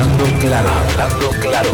[0.00, 1.70] Hablando claro, hablando claro.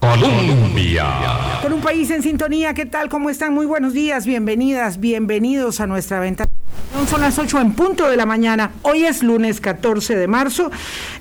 [0.00, 1.06] Colombia.
[1.60, 3.10] Con un país en sintonía, ¿qué tal?
[3.10, 3.52] ¿Cómo están?
[3.52, 6.46] Muy buenos días, bienvenidas, bienvenidos a nuestra venta.
[7.10, 8.72] Son las 8 en punto de la mañana.
[8.80, 10.70] Hoy es lunes 14 de marzo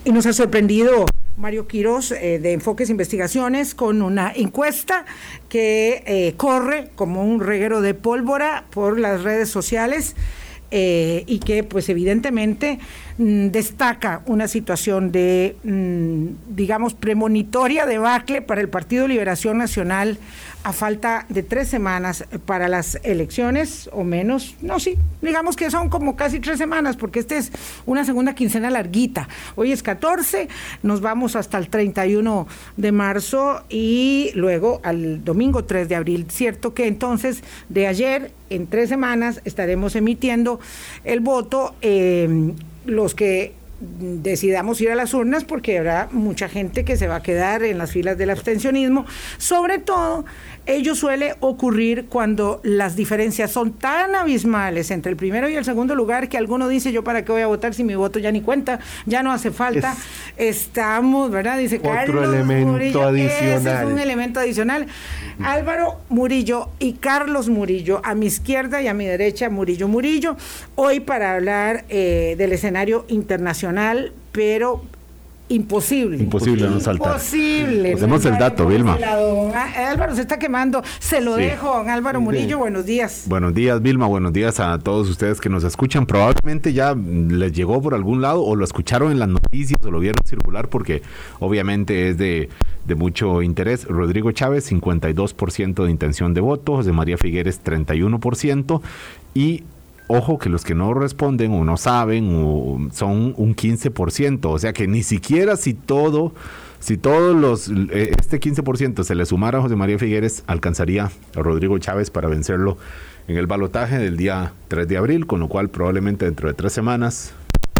[0.05, 1.05] y nos ha sorprendido
[1.36, 5.04] Mario Quiroz eh, de Enfoques Investigaciones con una encuesta
[5.50, 10.16] que eh, corre como un reguero de pólvora por las redes sociales.
[10.71, 12.77] Eh, y que pues evidentemente
[13.18, 20.19] mm, destaca una situación de, mm, digamos, premonitoria debacle para el Partido Liberación Nacional
[20.63, 25.89] a falta de tres semanas para las elecciones o menos, no, sí, digamos que son
[25.89, 27.51] como casi tres semanas porque esta es
[27.85, 29.29] una segunda quincena larguita.
[29.55, 30.49] Hoy es 14,
[30.83, 36.27] nos vamos hasta el 31 de marzo y luego al domingo 3 de abril.
[36.30, 40.59] Cierto que entonces de ayer en tres semanas estaremos emitiendo
[41.03, 41.75] el voto.
[41.81, 42.53] Eh,
[42.85, 47.23] los que decidamos ir a las urnas porque habrá mucha gente que se va a
[47.23, 49.05] quedar en las filas del abstencionismo,
[49.38, 50.25] sobre todo
[50.66, 55.95] ello suele ocurrir cuando las diferencias son tan abismales entre el primero y el segundo
[55.95, 58.41] lugar que alguno dice yo para qué voy a votar si mi voto ya ni
[58.41, 59.95] cuenta, ya no hace falta.
[60.38, 61.57] Estamos, ¿verdad?
[61.57, 63.88] Dice otro elemento adicional.
[63.88, 64.88] es un elemento adicional.
[65.41, 70.35] Álvaro Murillo y Carlos Murillo, a mi izquierda y a mi derecha, Murillo Murillo,
[70.75, 73.69] hoy para hablar eh, del escenario internacional,
[74.31, 74.84] pero
[75.50, 76.17] Imposible.
[76.17, 77.14] Imposible no saltar.
[77.14, 77.94] Imposible.
[77.94, 79.00] Hacemos el dato, Vilma.
[79.75, 80.84] Álvaro se está quemando.
[81.00, 82.59] Se lo dejo, don Álvaro Murillo.
[82.59, 83.23] Buenos días.
[83.25, 84.06] Buenos días, Vilma.
[84.06, 86.06] Buenos días a todos ustedes que nos escuchan.
[86.06, 90.00] Probablemente ya les llegó por algún lado o lo escucharon en las noticias o lo
[90.00, 91.02] vieron circular porque
[91.40, 92.50] obviamente es de,
[92.86, 93.86] de mucho interés.
[93.86, 96.75] Rodrigo Chávez, 52% de intención de voto.
[96.75, 98.81] José María Figueres, 31%.
[99.34, 99.64] Y
[100.09, 104.73] ojo que los que no responden o no saben o son un 15%, o sea
[104.73, 106.33] que ni siquiera si todo,
[106.79, 111.41] si todos los, eh, este 15% se le sumara a José María Figueres, alcanzaría a
[111.41, 112.78] Rodrigo Chávez para vencerlo
[113.28, 116.73] en el balotaje del día 3 de abril, con lo cual probablemente dentro de tres
[116.73, 117.34] semanas,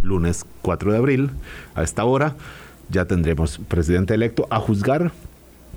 [0.04, 1.32] lunes 4 de abril,
[1.74, 2.36] a esta hora,
[2.90, 5.12] ya tendremos presidente electo a juzgar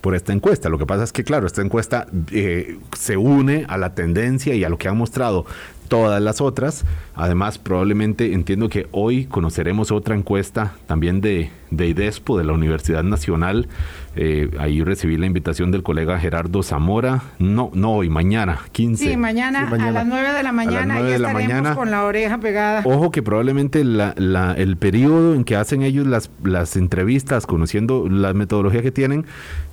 [0.03, 0.69] por esta encuesta.
[0.69, 4.65] Lo que pasa es que, claro, esta encuesta eh, se une a la tendencia y
[4.65, 5.47] a lo que han mostrado
[5.93, 6.87] todas las otras.
[7.15, 13.03] Además, probablemente entiendo que hoy conoceremos otra encuesta también de, de IDESPO, de la Universidad
[13.03, 13.69] Nacional.
[14.17, 17.25] Eh, ahí recibí la invitación del colega Gerardo Zamora.
[17.39, 19.05] No, no hoy, mañana, 15.
[19.05, 20.99] Sí, mañana, a las 9 de la mañana.
[21.03, 21.75] ya estaremos mañana.
[21.75, 22.81] con la oreja pegada.
[22.87, 28.09] Ojo que probablemente la, la, el periodo en que hacen ellos las, las entrevistas, conociendo
[28.09, 29.27] la metodología que tienen,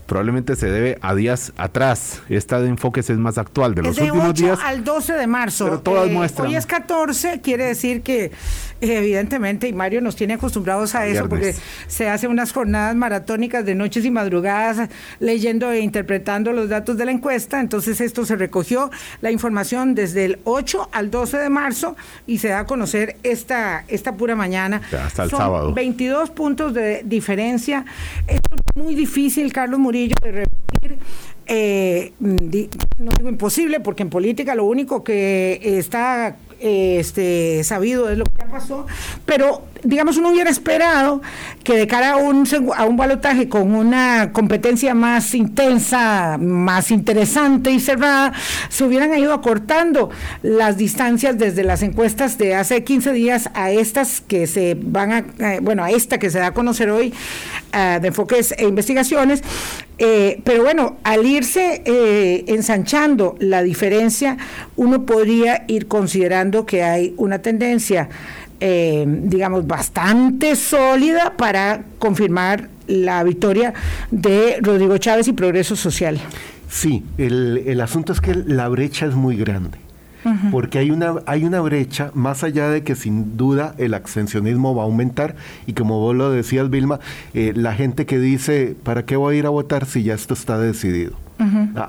[0.10, 2.22] probablemente se debe a días atrás.
[2.28, 4.60] Esta de enfoques es más actual, de los de últimos 8 días.
[4.62, 5.66] al 12 de marzo.
[5.66, 6.48] Pero todas eh, muestran.
[6.48, 8.32] Hoy es 14, quiere decir que
[8.82, 11.56] evidentemente, y Mario nos tiene acostumbrados a eso, porque
[11.88, 17.06] se hacen unas jornadas maratónicas de noches y madrugadas leyendo e interpretando los datos de
[17.06, 17.60] la encuesta.
[17.60, 18.90] Entonces esto se recogió
[19.22, 21.96] la información desde el 8 al 12 de marzo
[22.28, 24.82] y se da a conocer esta, esta pura mañana.
[25.04, 25.74] hasta el Son sábado.
[25.74, 27.86] 22 puntos de diferencia.
[28.28, 28.40] Es
[28.76, 30.98] muy difícil, Carlos Murillo de repetir.
[31.52, 38.26] Eh, no digo imposible, porque en política lo único que está este, sabido es lo
[38.26, 38.86] que ya pasó,
[39.26, 41.22] pero digamos uno hubiera esperado
[41.64, 47.72] que de cara a un, a un balotaje con una competencia más intensa, más interesante
[47.72, 48.34] y cerrada,
[48.70, 50.10] se hubieran ido acortando
[50.42, 55.18] las distancias desde las encuestas de hace 15 días a estas que se van a,
[55.40, 57.14] eh, bueno, a esta que se da a conocer hoy
[57.74, 59.44] uh, de enfoques e investigaciones,
[60.02, 64.38] eh, pero bueno, al irse eh, ensanchando la diferencia,
[64.78, 68.08] uno podría ir considerando que hay una tendencia,
[68.60, 73.74] eh, digamos, bastante sólida para confirmar la victoria
[74.12, 76.20] de Rodrigo Chávez y Progreso Social.
[76.70, 79.78] Sí, el, el asunto es que la brecha es muy grande.
[80.52, 84.84] Porque hay una, hay una brecha, más allá de que sin duda el abstencionismo va
[84.84, 87.00] a aumentar, y como vos lo decías, Vilma,
[87.34, 90.34] eh, la gente que dice, ¿para qué voy a ir a votar si ya esto
[90.34, 91.14] está decidido?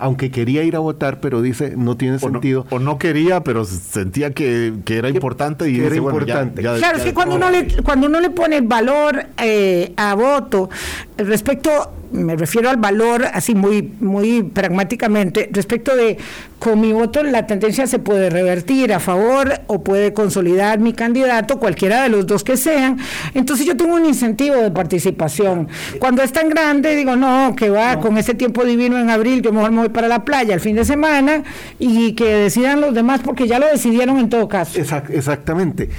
[0.01, 2.67] Aunque quería ir a votar, pero dice, no tiene o sentido.
[2.71, 6.19] No, o no quería, pero sentía que, que era importante y que era dice, bueno,
[6.27, 6.63] ya- importante.
[6.63, 10.71] ya- Claro, es que cuando uno le, cuando uno le pone valor eh, a voto,
[11.17, 11.71] respecto,
[12.13, 16.19] me refiero al valor así muy, muy pragmáticamente, respecto de
[16.59, 21.59] con mi voto la tendencia se puede revertir a favor o puede consolidar mi candidato,
[21.59, 22.99] cualquiera de los dos que sean,
[23.35, 25.69] entonces yo tengo un incentivo de participación.
[25.99, 29.53] Cuando es tan grande, digo, no, que va con ese tiempo divino en abril, yo
[29.53, 31.43] mejor me voy para la playa el fin de semana
[31.79, 34.79] y que decidan los demás porque ya lo decidieron en todo caso.
[34.79, 35.91] Exact- exactamente.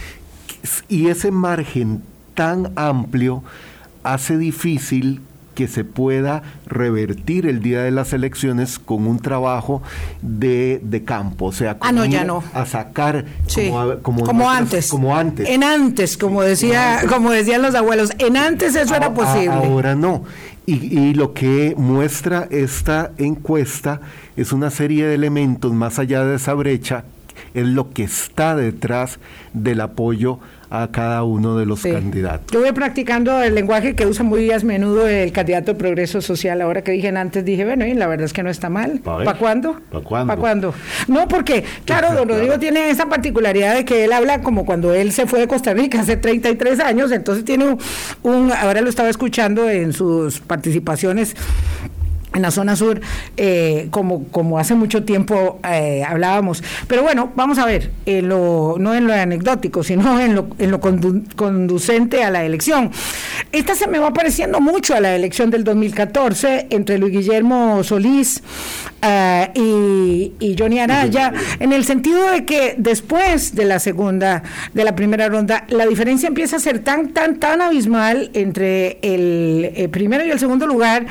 [0.89, 2.03] Y ese margen
[2.35, 3.43] tan amplio
[4.03, 5.21] hace difícil
[5.53, 9.81] que se pueda revertir el día de las elecciones con un trabajo
[10.21, 12.43] de, de campo, o sea, Ah, no, ya no.
[12.53, 14.87] a sacar Sí, como, a- como como nuestras- antes.
[14.89, 15.49] como antes.
[15.49, 19.49] En antes, como decía, como decían los abuelos, en antes eso era a- posible.
[19.53, 20.23] Ahora no.
[20.65, 23.99] Y, y lo que muestra esta encuesta
[24.37, 27.03] es una serie de elementos más allá de esa brecha,
[27.53, 29.17] es lo que está detrás
[29.53, 30.39] del apoyo
[30.71, 31.91] a cada uno de los Sí.
[31.91, 32.47] candidatos.
[32.51, 36.61] Yo voy practicando el lenguaje que usa muy a menudo el candidato de Progreso Social.
[36.61, 39.01] Ahora que dije antes, dije, bueno, y la verdad es que no está mal.
[39.03, 39.73] ¿Para cuándo?
[39.91, 40.27] ¿Pa' cuándo?
[40.27, 40.73] ¿Para cuándo?
[41.09, 45.11] No, porque, claro, don Rodrigo tiene esa particularidad de que él habla como cuando él
[45.11, 47.77] se fue de Costa Rica hace 33 años, entonces tiene un,
[48.23, 51.35] un- ahora lo estaba escuchando en sus participaciones
[52.33, 53.01] en la zona sur,
[53.37, 56.63] eh, como, como hace mucho tiempo eh, hablábamos.
[56.87, 60.71] Pero bueno, vamos a ver, en lo, no en lo anecdótico, sino en lo, en
[60.71, 62.91] lo condu- conducente a la elección.
[63.51, 68.41] Esta se me va pareciendo mucho a la elección del 2014 entre Luis Guillermo Solís
[69.01, 74.43] ah, y, Johnny Araya, en el sentido de que después de la segunda,
[74.73, 79.89] de la primera ronda, la diferencia empieza a ser tan, tan, tan abismal entre el
[79.91, 81.05] primero y el segundo lugar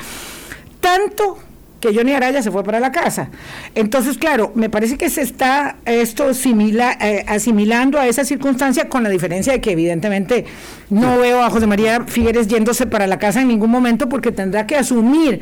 [0.81, 1.38] tanto
[1.81, 3.31] que Johnny Araya se fue para la casa.
[3.75, 9.03] Entonces, claro, me parece que se está esto simila- eh, asimilando a esa circunstancia con
[9.03, 10.44] la diferencia de que evidentemente
[10.91, 14.67] no veo a José María Figueres yéndose para la casa en ningún momento porque tendrá
[14.67, 15.41] que asumir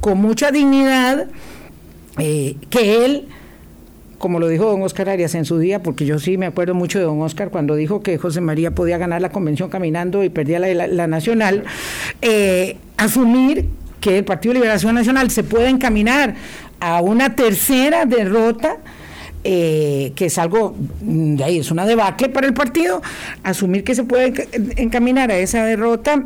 [0.00, 1.28] con mucha dignidad
[2.18, 3.28] eh, que él
[4.18, 6.98] como lo dijo don Oscar Arias en su día, porque yo sí me acuerdo mucho
[6.98, 10.58] de don Oscar cuando dijo que José María podía ganar la convención caminando y perdía
[10.58, 11.62] la, la- la nacional,
[12.20, 13.66] eh, asumir
[14.00, 16.34] que el Partido de Liberación Nacional se puede encaminar
[16.80, 18.76] a una tercera derrota.
[19.44, 23.00] eh, que es algo, mm, de ahí es una debacle para el partido,
[23.44, 26.24] asumir que se puede enca- encaminar a esa derrota,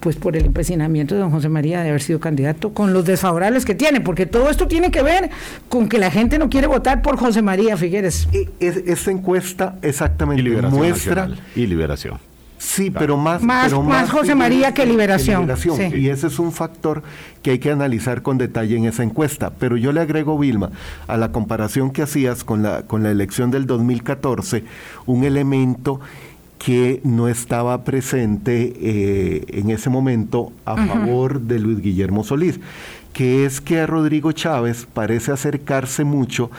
[0.00, 3.66] pues por el empecinamiento de don José María de haber sido candidato, con los desfavorables
[3.66, 5.28] que tiene, porque todo esto tiene que ver
[5.68, 8.26] con que la gente no quiere votar por José María Figueres.
[8.32, 11.44] E- es- esta encuesta exactamente Y liberación muestra nacional.
[11.54, 12.18] Y liberación.
[12.58, 15.70] Sí, pero más, Más- pero más José María que Liberación, sí.
[15.94, 17.02] Y ese es un factor
[17.42, 19.50] que hay que analizar con detalle en esa encuesta.
[19.58, 20.70] Pero yo le agrego, Vilma,
[21.06, 24.64] a la comparación que hacías con la, con la elección del 2014,
[25.06, 26.00] un elemento
[26.58, 32.58] que no estaba presente eh, en ese momento a favor de Luis Guillermo Solís,
[33.12, 36.50] que es que a Rodrigo Chávez parece acercarse mucho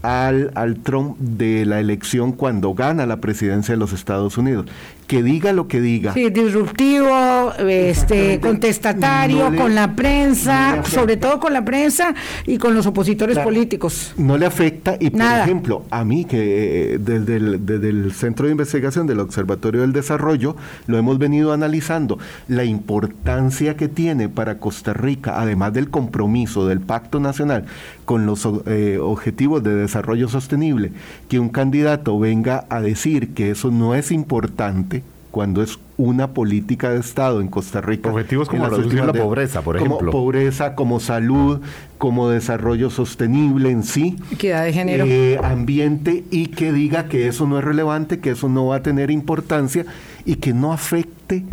[0.00, 4.66] al, al Trump de la elección cuando gana la presidencia de los Estados Unidos.
[5.12, 6.14] Que diga lo que diga.
[6.14, 12.14] Sí, disruptivo, este, contestatario, No le- con la prensa, sobre todo con la prensa
[12.46, 14.14] y con los opositores políticos.
[14.16, 15.44] No le afecta y, por Nada.
[15.44, 19.92] ejemplo, a mí que eh, desde el, desde el Centro de Investigación del Observatorio del
[19.92, 20.56] Desarrollo
[20.86, 22.18] lo hemos venido analizando,
[22.48, 27.66] la importancia que tiene para Costa Rica, además del compromiso del Pacto Nacional
[28.06, 30.90] con los eh, Objetivos de Desarrollo Sostenible,
[31.28, 35.01] que un candidato venga a decir que eso no es importante
[35.32, 38.10] cuando es una política de Estado en Costa Rica.
[38.10, 40.12] Objetivos como reducir la de- pobreza, por como ejemplo.
[40.12, 41.60] pobreza, como salud,
[41.98, 44.16] como desarrollo sostenible en sí.
[44.30, 45.04] Equidad de género.
[45.08, 48.82] eh, ambiente y que diga que eso no es relevante, que eso no va a
[48.82, 49.84] tener importancia
[50.24, 51.44] y que no afecte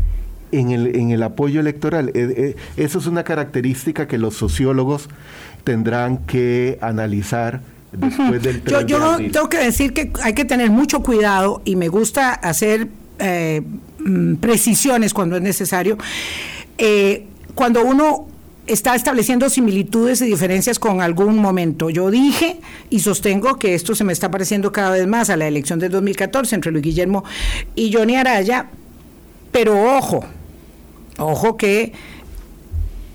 [0.52, 2.10] en el, en el apoyo electoral.
[2.10, 5.08] Eh, eh, eso es una característica que los sociólogos
[5.64, 7.62] tendrán que analizar
[7.92, 11.62] después del 3 Yo, de yo tengo que decir que hay que tener mucho cuidado
[11.66, 12.88] y me gusta hacer
[13.20, 13.62] eh,
[14.00, 15.98] mm, precisiones cuando es necesario.
[16.78, 18.28] Eh, cuando uno
[18.70, 21.90] está estableciendo similitudes y diferencias con algún momento.
[21.90, 22.60] Yo dije
[22.90, 25.92] y sostengo que esto se me está pareciendo cada vez más a la elección del
[25.92, 27.24] 2014 entre Luis Guillermo
[27.76, 28.70] y Johnny Araya,
[29.52, 30.24] pero ojo,
[31.18, 31.94] ojo que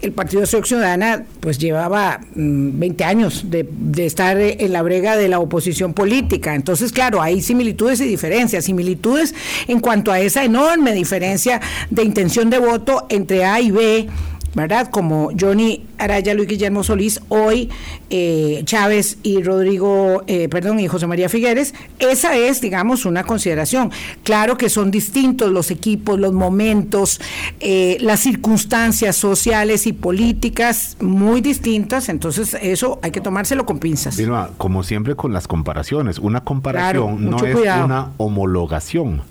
[0.04, 5.16] el Partido Acción Ciudadana pues llevaba mm, 20 años de, de estar en la brega
[5.16, 6.54] de la oposición política.
[6.54, 8.64] Entonces, claro, hay similitudes y diferencias.
[8.64, 9.34] Similitudes
[9.68, 14.08] en cuanto a esa enorme diferencia de intención de voto entre A y B.
[14.54, 14.88] ¿Verdad?
[14.88, 17.70] Como Johnny Araya, Luis Guillermo Solís, hoy
[18.16, 23.90] eh, Chávez y Rodrigo, eh, perdón, y José María Figueres, esa es, digamos, una consideración.
[24.22, 27.20] Claro que son distintos los equipos, los momentos,
[27.58, 34.16] eh, las circunstancias sociales y políticas muy distintas, entonces eso hay que tomárselo con pinzas.
[34.16, 37.84] Vilma, como siempre con las comparaciones, una comparación Claro, no es cuidado.
[37.84, 39.22] una homologación.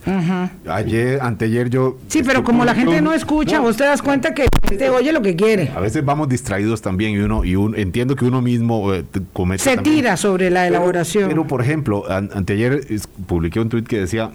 [0.70, 1.98] Ayer, anteayer yo...
[2.10, 5.14] Sí, pero como la gente no escucha, No, vos te das cuenta que gente oye
[5.14, 5.72] lo que quiere.
[5.74, 9.22] A veces vamos distraídos también y uno y un, entiendo que uno mismo eh, t-
[9.34, 11.30] comete Se también- tira sobre la elaboración.
[11.30, 12.82] Pero, por ejemplo, an- anteayer
[13.28, 14.32] publiqué un tuit que decía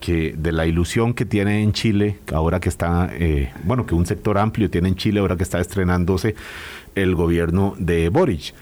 [0.00, 4.06] que de la ilusión que tiene en Chile, ahora que está, eh, bueno, que un
[4.06, 6.36] sector amplio tiene en Chile, ahora que está estrenándose
[6.94, 8.54] el gobierno de Boric.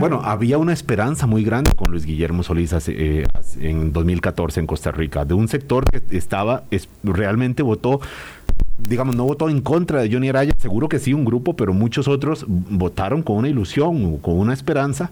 [0.00, 3.24] Bueno, había una esperanza muy grande con Luis Guillermo Solís eh,
[3.60, 8.00] en 2014 en Costa Rica, de un sector que estaba, es, realmente votó
[8.88, 12.08] digamos, no votó en contra de Johnny Araya, seguro que sí, un grupo, pero muchos
[12.08, 15.10] otros votaron con una ilusión, con una esperanza,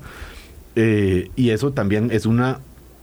[0.76, 2.60] eh, y eso también es una,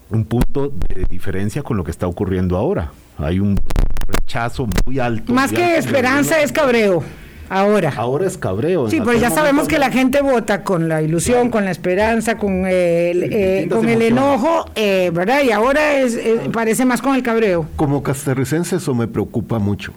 [0.10, 2.92] un punto de diferencia con lo que está ocurriendo ahora.
[3.18, 3.60] Hay un
[4.08, 5.34] rechazo muy alto.
[5.34, 7.04] Más que esperanza es cabreo.
[7.48, 7.94] Ahora.
[7.96, 8.90] Ahora es cabreo.
[8.90, 12.66] Sí, pero ya sabemos que la gente vota con la ilusión, con la esperanza, con
[12.66, 15.44] el, eh, con el enojo, eh, ¿verdad?
[15.44, 16.20] Y ahora es,
[16.52, 17.68] parece más con el cabreo.
[17.76, 19.94] Como castarricense eso me preocupa mucho.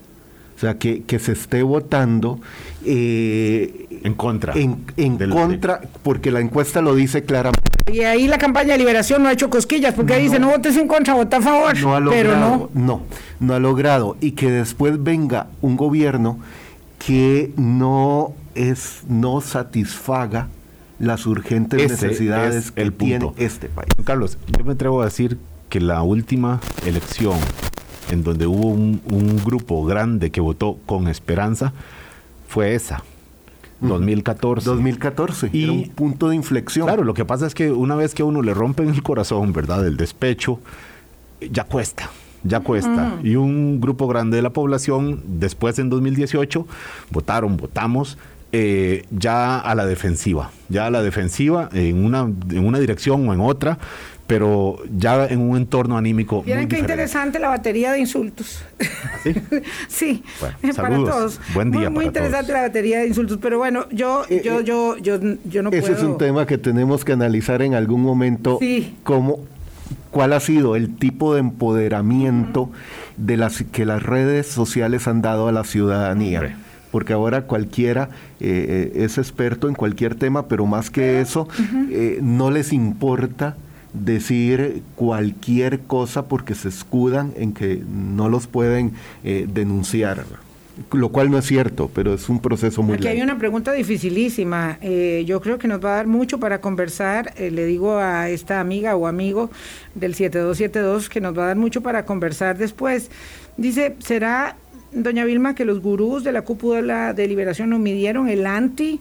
[0.59, 2.41] O sea, que, que se esté votando
[2.85, 4.55] eh, en contra.
[4.57, 4.75] En,
[5.31, 7.63] contra, porque la encuesta lo dice claramente.
[7.93, 10.77] Y ahí la campaña de liberación no ha hecho cosquillas, porque ahí dice, no votes
[10.77, 11.81] en contra, vota a favor.
[11.81, 12.71] No ha logrado, pero no.
[12.75, 13.03] No,
[13.39, 14.17] no ha logrado.
[14.21, 16.41] Y que después venga un gobierno
[17.07, 20.49] que no es, no satisfaga
[20.99, 23.91] las urgentes necesidades que tiene este país.
[24.03, 25.39] Carlos, yo me atrevo a decir
[25.69, 27.39] que la última elección
[28.11, 31.73] en donde hubo un, grupo grande que votó con esperanza,
[32.47, 33.03] fue esa.
[33.81, 34.69] 2014.
[34.69, 36.87] 2014, y era un punto de inflexión.
[36.87, 39.53] Claro, lo que pasa es que una vez que a uno le rompen el corazón,
[39.53, 39.87] ¿verdad?
[39.87, 40.59] El despecho,
[41.53, 42.11] ya cuesta,
[42.43, 43.21] ya cuesta.
[43.23, 46.67] Y un grupo grande de la población, después en 2018,
[47.11, 48.19] votaron, votamos,
[48.51, 53.35] eh, ya a la defensiva, ya a la defensiva en una, en una dirección o
[53.35, 53.79] en otra,
[54.29, 56.43] pero ya en un entorno anímico.
[56.45, 58.63] Miren qué interesante la batería de insultos.
[59.23, 59.35] ¿Sí?
[59.89, 61.41] sí, bueno, para todos.
[61.55, 61.89] Buen día.
[61.89, 65.19] Muy, muy interesante la batería de insultos, pero bueno, yo, eh, yo, eh, yo, yo,
[65.47, 65.93] yo no ese puedo.
[65.93, 68.59] Ese es un tema que tenemos que analizar en algún momento.
[68.61, 68.97] Sí.
[69.03, 69.41] Cómo,
[70.11, 72.71] cuál ha sido el tipo de empoderamiento
[73.17, 76.59] de las que las redes sociales han dado a la ciudadanía.
[76.91, 81.49] porque ahora cualquiera eh, es experto en cualquier tema, pero más que eso,
[82.21, 83.57] no les importa
[84.05, 88.93] decir cualquier cosa porque se escudan en que no los pueden
[89.25, 90.25] eh, denunciar
[90.93, 94.79] lo cual no es cierto, pero es un proceso muy Aquí hay una pregunta dificilísima.
[94.81, 97.33] Eh, yo creo que nos va a dar mucho para conversar.
[97.37, 99.51] Eh, le digo a esta amiga o amigo
[99.95, 103.11] del 7272 que nos va a dar mucho para conversar después.
[103.57, 104.57] Dice, ¿será,
[104.93, 109.01] doña Vilma, que los gurús de la cúpula de liberación no midieron el anti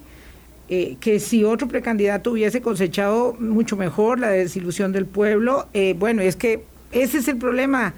[0.68, 6.20] eh, que si otro precandidato hubiese cosechado mucho mejor la desilusión del pueblo, eh, bueno,
[6.20, 7.94] es que ese es el problema,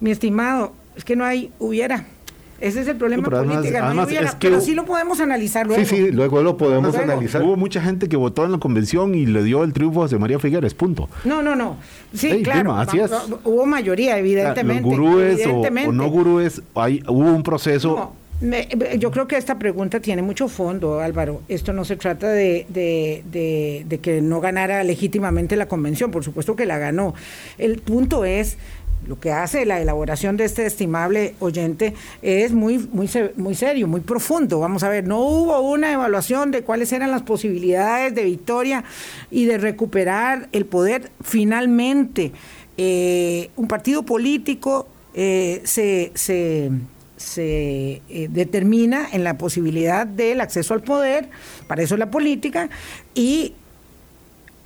[0.00, 2.06] mi estimado, es que no hay, hubiera.
[2.60, 4.06] Ese es el problema político, no
[4.38, 5.84] pero sí lo podemos analizar luego.
[5.84, 7.42] Sí, sí, luego lo podemos analizar.
[7.42, 10.18] Hubo mucha gente que votó en la convención y le dio el triunfo a José
[10.18, 11.08] María Figueres, punto.
[11.24, 11.76] No, no, no.
[12.14, 12.74] Sí, claro.
[12.76, 13.10] así es.
[13.44, 14.82] Hubo mayoría, evidentemente.
[14.82, 18.14] Los gurúes O, no gurúes, hay, hubo un proceso
[18.98, 21.42] yo creo que esta pregunta tiene mucho fondo, Álvaro.
[21.48, 26.66] Esto no se trata de, de, que no ganara legítimamente la convención, por supuesto que
[26.66, 27.14] la ganó.
[27.58, 28.56] El punto es
[29.06, 34.00] lo que hace la elaboración de este estimable oyente es muy, muy, muy serio, muy
[34.00, 34.60] profundo.
[34.60, 38.84] Vamos a ver, no hubo una evaluación de cuáles eran las posibilidades de victoria
[39.30, 41.10] y de recuperar el poder.
[41.22, 42.32] Finalmente,
[42.78, 46.70] eh, un partido político eh, se, se
[47.16, 51.28] se eh, determina en la posibilidad del acceso al poder,
[51.66, 52.68] para eso la política,
[53.14, 53.54] y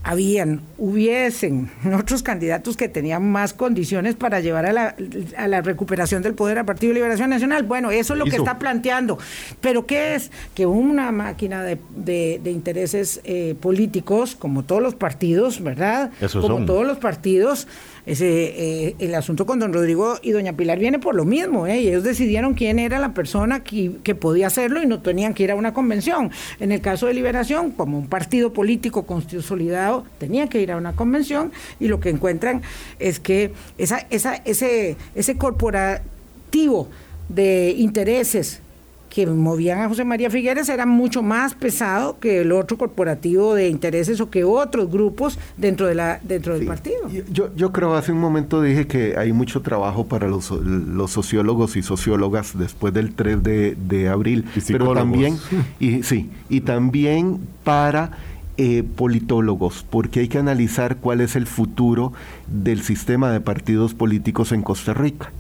[0.04, 4.94] habían, hubiesen otros candidatos que tenían más condiciones para llevar a la,
[5.36, 7.64] a la recuperación del poder al Partido de Liberación Nacional.
[7.64, 9.18] Bueno, eso es lo que está planteando.
[9.60, 10.30] Pero ¿qué es?
[10.54, 16.10] Que una máquina de, de, intereses eh, políticos, como todos los partidos, ¿verdad?
[16.32, 17.68] como todos los partidos,
[18.08, 21.76] ese, eh, el asunto con don Rodrigo y doña Pilar viene por lo mismo, ¿eh?
[21.76, 25.50] ellos decidieron quién era la persona que, que, podía hacerlo y no tenían que ir
[25.50, 26.30] a una convención.
[26.58, 30.96] En el caso de Liberación, como un partido político consolidado, tenía que ir a una
[30.96, 32.62] convención y lo que encuentran
[32.98, 36.88] es que esa, ese, ese corporativo
[37.28, 38.62] de intereses
[39.08, 43.68] que movían a José María Figueres era mucho más pesado que el otro corporativo de
[43.68, 47.08] intereses o que otros grupos dentro de la dentro del partido.
[47.30, 51.76] Yo, yo creo, hace un momento dije que hay mucho trabajo para los, los sociólogos
[51.76, 55.36] y sociólogas después del 3 de, de abril, pero también,
[55.80, 58.12] y, sí, y también para
[58.56, 62.12] eh, politólogos, porque hay que analizar cuál es el futuro
[62.48, 65.30] del sistema de partidos políticos en Costa Rica.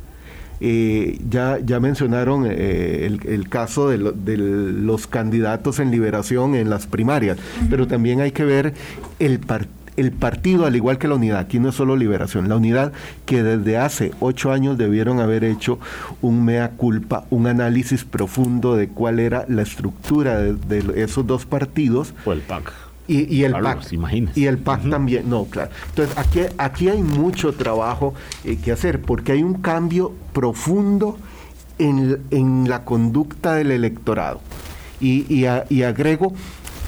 [0.60, 7.38] Eh, ya, ya mencionaron eh, el, caso de, los candidatos en liberación en las primarias,
[7.70, 8.74] pero también hay que ver
[9.18, 9.40] el,
[9.96, 12.92] el partido, al igual que la unidad, aquí no es solo liberación, la unidad
[13.24, 15.78] que desde hace ocho años debieron haber hecho
[16.22, 22.14] un mea culpa, un análisis profundo de cuál era la estructura de, esos dos partidos.
[22.24, 22.72] O el PAC.
[23.08, 23.90] Y, el PAC.
[24.34, 25.70] Y el PAC también, no, claro.
[25.88, 28.12] Entonces, aquí, aquí hay mucho trabajo
[28.44, 31.16] eh, que hacer, porque hay un cambio profundo
[31.78, 34.40] en, en la conducta del electorado.
[35.00, 36.34] Y, y, agrego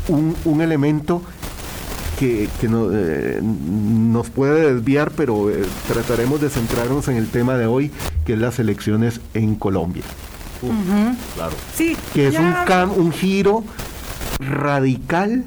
[0.08, 1.22] un, un elemento
[2.18, 7.90] que, eh, nos puede desviar, pero eh, trataremos de centrarnos en el tema de hoy,
[8.26, 10.02] que es las elecciones en Colombia.
[11.34, 11.54] Claro.
[11.74, 12.52] Sí, que es un,
[12.98, 13.64] un giro
[14.38, 15.46] radical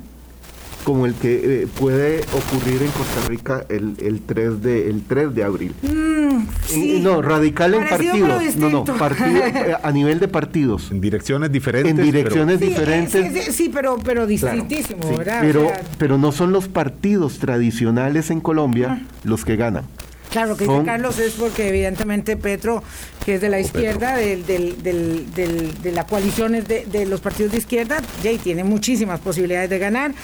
[0.83, 5.33] como el que eh, puede ocurrir en Costa Rica el, el, 3, de, el 3
[5.33, 5.73] de abril.
[5.81, 8.55] Mm, no, radical en partidos.
[8.57, 8.85] No, no,
[9.25, 10.91] eh, a nivel de partidos.
[10.91, 11.91] En direcciones diferentes.
[11.91, 13.55] En direcciones diferentes.
[13.55, 19.55] Sí, pero, pero distintísimo, Pero, pero no son los partidos tradicionales en Colombia los que
[19.55, 19.85] ganan.
[20.33, 22.81] Claro, que dice Carlos es porque evidentemente Petro,
[23.23, 27.51] que es de la izquierda, del, del, del, de la coalición de, de, los partidos
[27.51, 30.15] de izquierda, ya tiene muchísimas posibilidades de ganar.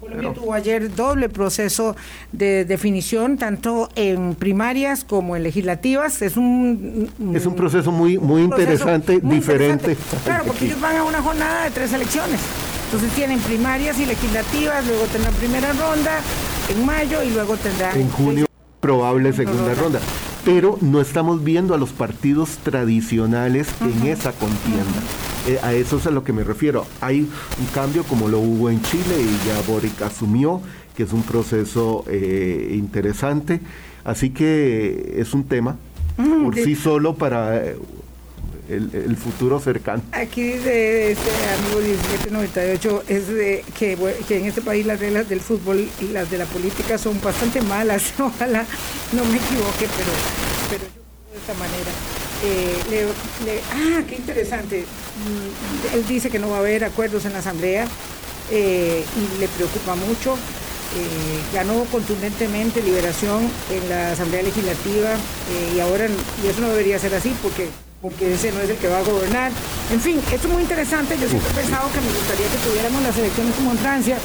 [0.00, 1.94] Colombia tuvo ayer doble proceso
[2.32, 6.22] de definición, tanto en primarias como en legislativas.
[6.22, 9.96] Es un es un proceso muy muy interesante, diferente.
[10.24, 12.40] Claro, porque ellos van a una jornada de tres elecciones.
[12.86, 16.20] Entonces tienen primarias y legislativas, luego tendrán primera ronda
[16.70, 18.46] en mayo y luego tendrán en junio
[18.80, 20.00] probable segunda ronda.
[20.44, 25.00] Pero no estamos viendo a los partidos tradicionales en esa contienda.
[25.58, 26.86] A eso es a lo que me refiero.
[27.00, 30.60] Hay un cambio como lo hubo en Chile y ya Boric asumió,
[30.96, 33.60] que es un proceso eh, interesante.
[34.04, 35.76] Así que es un tema
[36.16, 37.76] por sí solo para eh,
[38.68, 40.02] el, futuro cercano.
[40.12, 45.40] Aquí dice este amigo 1798 es de que, que, en este país las reglas del
[45.40, 48.14] fútbol y las de la política son bastante malas.
[48.20, 48.64] Ojalá
[49.12, 50.12] no me equivoque, pero,
[50.70, 52.29] pero yo de esta manera.
[52.42, 53.08] Eh,
[53.72, 54.80] ah, qué interesante.
[54.80, 57.86] Mm, él dice que no va a haber acuerdos en la Asamblea
[58.50, 60.34] eh, y le preocupa mucho.
[60.34, 65.10] Eh, ganó contundentemente liberación en la Asamblea Legislativa
[65.76, 67.68] y ahora, y eso no debería ser así porque
[68.02, 69.52] porque ese no es el que va a gobernar.
[69.92, 71.18] En fin, esto es muy interesante.
[71.20, 74.16] Yo siempre he pensado que me gustaría que tuviéramos las elecciones como en Francia,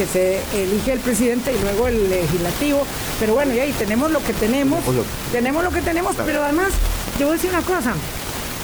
[0.00, 2.86] que se elige el presidente y luego el legislativo.
[3.18, 4.82] Pero bueno, y ahí tenemos lo que tenemos,
[5.30, 6.68] tenemos lo que tenemos, pero además,
[7.18, 7.92] yo voy a decir una cosa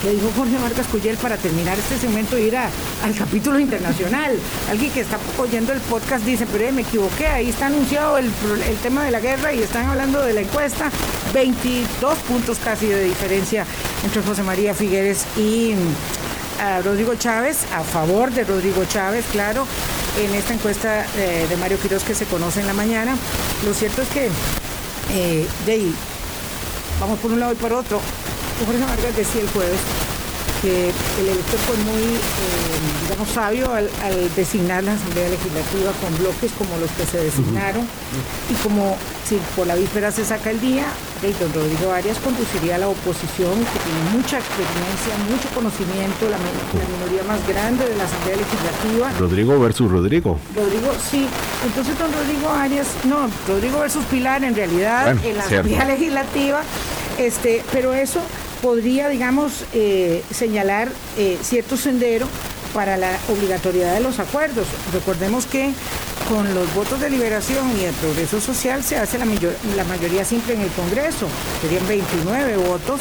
[0.01, 2.71] que dijo Jorge Marcas Cuyel para terminar este segmento ir a,
[3.05, 4.35] al capítulo internacional.
[4.71, 8.31] Alguien que está oyendo el podcast dice, pero eh, me equivoqué, ahí está anunciado el,
[8.67, 10.91] el, tema de la guerra y están hablando de la encuesta,
[11.35, 13.67] 22 puntos casi de diferencia
[14.05, 19.67] entre José María Figueres y mm, Rodrigo Chávez, a favor de Rodrigo Chávez, claro,
[20.17, 23.17] en esta encuesta eh, de Mario Quiroz que se conoce en la mañana.
[23.65, 24.27] Lo cierto es que,
[25.11, 25.95] eh, de ahí,
[27.01, 28.01] vamos por un lado y por otro,
[28.65, 29.79] Jorge Vargas decía el jueves
[30.63, 30.91] que
[31.21, 33.89] el elector fue muy, eh, digamos, sabio al,
[34.35, 37.87] designar la Asamblea Legislativa con bloques como los que se designaron
[38.51, 38.97] y como
[39.29, 40.87] si por la víspera se saca el día,
[41.41, 47.25] don Rodrigo Arias conduciría a la oposición que tiene mucha experiencia, mucho conocimiento, la, minoría
[47.27, 49.13] más grande de la Asamblea Legislativa.
[49.19, 50.39] Rodrigo versus Rodrigo.
[50.55, 51.27] Rodrigo, sí.
[51.65, 56.63] Entonces don Rodrigo Arias, no, Rodrigo versus Pilar en realidad en la Asamblea Legislativa,
[57.19, 58.21] este, pero eso
[58.63, 62.27] podría, digamos, eh, señalar eh, cierto sendero
[62.75, 64.67] para la obligatoriedad de los acuerdos.
[64.93, 65.73] Recordemos que
[66.29, 70.55] con los votos de liberación y el progreso social se hace la, la mayoría simple
[70.55, 71.27] en el Congreso,
[71.63, 73.01] serían 29 votos.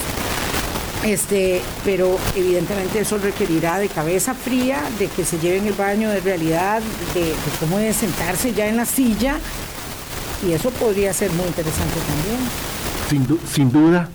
[1.03, 6.19] Este, pero evidentemente eso requerirá de cabeza fría, de que se lleven el baño de
[6.19, 6.81] realidad,
[7.13, 9.37] de, cómo es sentarse ya en la silla,
[10.47, 13.37] y eso podría ser muy interesante también.
[13.53, 14.09] Sin duda,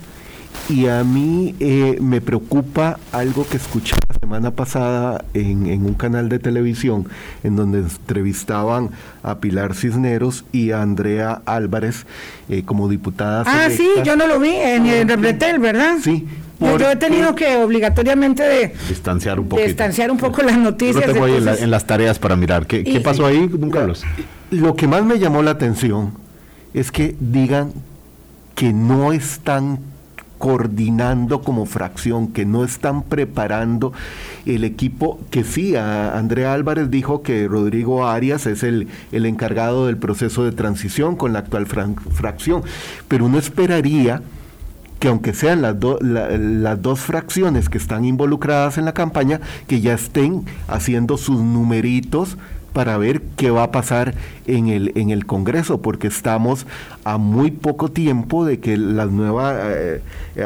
[0.68, 6.28] y a mí eh, me preocupa algo que escuché la semana pasada en, un canal
[6.28, 7.08] de televisión
[7.42, 8.90] en donde entrevistaban
[9.22, 12.06] a Pilar Cisneros y a Andrea Álvarez
[12.48, 13.46] eh, como diputadas.
[13.48, 15.96] Ah, sí, yo no lo vi en el Repretel, ¿verdad?
[16.02, 16.26] Sí.
[16.60, 21.06] Yo, he tenido que obligatoriamente de distanciar un poco distanciar un poco las noticias.
[21.06, 22.66] Yo tengo ahí en, las tareas para mirar.
[22.66, 24.04] ¿Qué, ¿qué pasó ahí, don Carlos?
[24.50, 26.12] Lo que más me llamó la atención
[26.74, 27.72] es que digan
[28.54, 29.78] que no están
[30.40, 33.92] coordinando como fracción, que no están preparando
[34.46, 39.98] el equipo, que sí, Andrea Álvarez dijo que Rodrigo Arias es el, el encargado del
[39.98, 42.62] proceso de transición con la actual fracción,
[43.06, 44.22] pero uno esperaría
[44.98, 49.94] que aunque sean las, las dos fracciones que están involucradas en la campaña, que ya
[49.94, 52.38] estén haciendo sus numeritos
[52.72, 54.14] para ver qué va a pasar
[54.46, 56.66] en el, en el Congreso, porque estamos
[57.04, 60.02] a muy poco tiempo de que la nueva eh,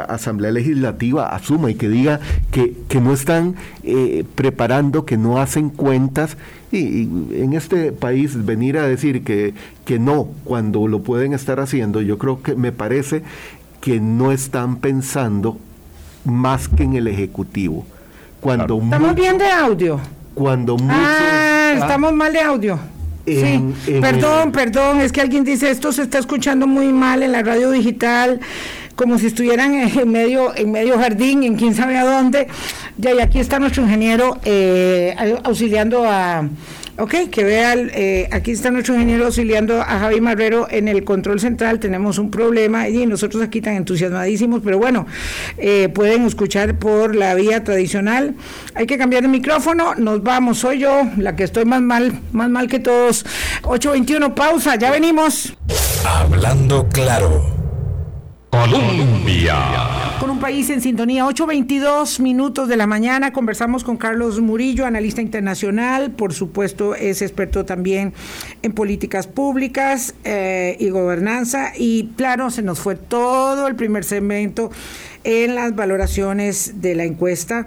[0.08, 5.70] Asamblea Legislativa asuma y que diga que, que no están eh, preparando, que no hacen
[5.70, 6.37] cuentas.
[6.72, 12.00] Y, en este país venir a decir que, que no, cuando lo pueden estar haciendo,
[12.00, 13.22] yo creo que me parece
[13.80, 15.58] que no están pensando
[16.24, 17.84] más que en el Ejecutivo.
[18.40, 20.00] Cuando Estamos bien de audio.
[20.34, 20.98] Cuando muchos...
[20.98, 21.43] Ah,
[21.74, 22.78] estamos mal de audio.
[23.26, 27.42] sí, perdón, perdón, es que alguien dice esto se está escuchando muy mal en la
[27.42, 28.40] radio digital,
[28.96, 32.48] como si estuvieran en medio, en medio jardín, en quién sabe a dónde.
[32.96, 36.48] Ya, y aquí está nuestro ingeniero eh, auxiliando a,
[36.96, 41.40] Ok, que vean, eh, aquí está nuestro ingeniero auxiliando a Javi Marrero en el control
[41.40, 45.04] central, tenemos un problema y nosotros aquí tan entusiasmadísimos, pero bueno,
[45.59, 48.37] eh, pueden escuchar por la vía tradicional.
[48.76, 52.48] Hay que cambiar el micrófono, nos vamos, soy yo la que estoy más mal, más
[52.48, 53.26] mal que todos.
[53.62, 55.52] 821, pausa, ya venimos.
[56.04, 57.63] Hablando claro.
[58.55, 59.57] Colombia.
[60.21, 65.21] Con un país en sintonía, 8.22 minutos de la mañana, conversamos con Carlos Murillo, analista
[65.21, 68.14] internacional, por supuesto es experto también
[68.62, 74.71] en políticas públicas eh, y gobernanza, y claro, se nos fue todo el primer segmento
[75.25, 77.67] en las valoraciones de la encuesta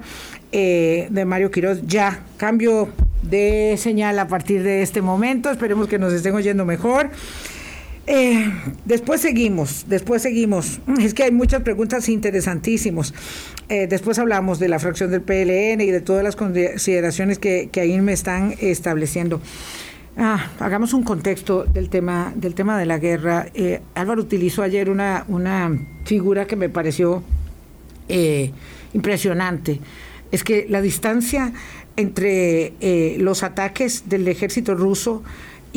[0.54, 1.82] eh, de Mario Quiroz.
[1.86, 2.88] Ya, cambio
[3.24, 7.10] de señal a partir de este momento, esperemos que nos estén oyendo mejor.
[8.10, 8.50] Eh,
[8.86, 10.80] después seguimos, después seguimos.
[11.00, 13.14] Es que hay muchas preguntas interesantísimas.
[13.68, 18.00] Eh, después hablamos de la fracción del PLN y de todas las consideraciones que, ahí
[18.00, 19.42] me están estableciendo.
[20.18, 23.48] Ah, hagamos un contexto del tema, del tema de la guerra.
[23.54, 27.24] Eh, Álvaro utilizó ayer una, una figura que me pareció
[28.94, 29.82] impresionante.
[30.32, 31.52] Es que la distancia
[31.98, 32.72] entre
[33.18, 35.24] los ataques del ejército ruso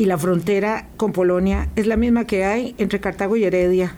[0.01, 3.95] y la frontera con Polonia es la misma que hay entre Cartago y Heredia.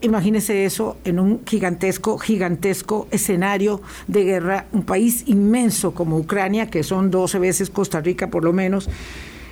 [0.00, 6.82] Imagínese eso en un gigantesco, gigantesco escenario de guerra, un país inmenso como Ucrania, que
[6.82, 8.90] son 12 veces Costa Rica por lo menos.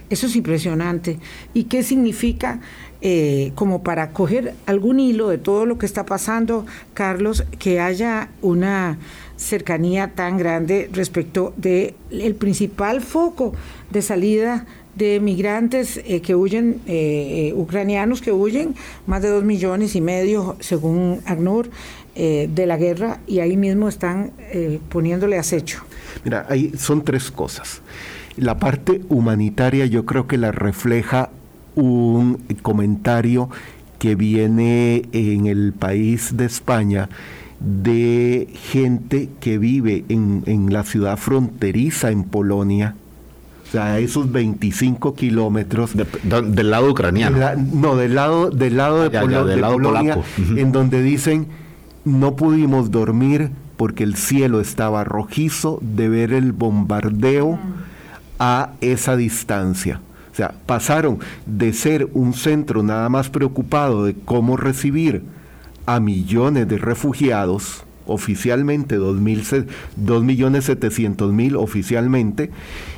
[0.08, 1.20] Eso es impresionante.
[1.54, 2.58] ¿Y qué significa
[3.00, 8.30] eh, como para coger algún hilo de todo lo que está pasando, Carlos, que haya
[8.42, 8.98] una
[9.40, 13.54] cercanía tan grande respecto del el principal foco
[13.90, 18.74] de salida de migrantes eh, que huyen, eh, eh, ucranianos que huyen,
[19.06, 21.70] más de dos millones y medio, según ACNUR,
[22.12, 24.32] de la guerra, y ahí mismo están
[24.90, 25.78] poniéndole acecho.
[26.22, 27.80] Mira, ahí son tres cosas.
[28.36, 31.30] La parte humanitaria yo creo que la refleja
[31.76, 33.48] un comentario
[33.98, 37.08] que viene en el país de España
[37.60, 42.94] de gente que vive en, en la ciudad fronteriza en Polonia,
[43.70, 45.92] o sea, esos 25 kilómetros.
[45.94, 47.38] del lado ucraniano.
[47.72, 50.18] no, del lado, del lado de, ah, Polonia,
[50.56, 51.46] en donde dicen,
[52.04, 57.60] no pudimos dormir porque el cielo estaba rojizo de ver el bombardeo
[58.40, 60.00] a esa distancia.
[60.32, 65.22] O sea, pasaron de ser un centro nada más preocupado de cómo recibir
[65.94, 72.52] a millones de refugiados, oficialmente 2.700.000 oficialmente,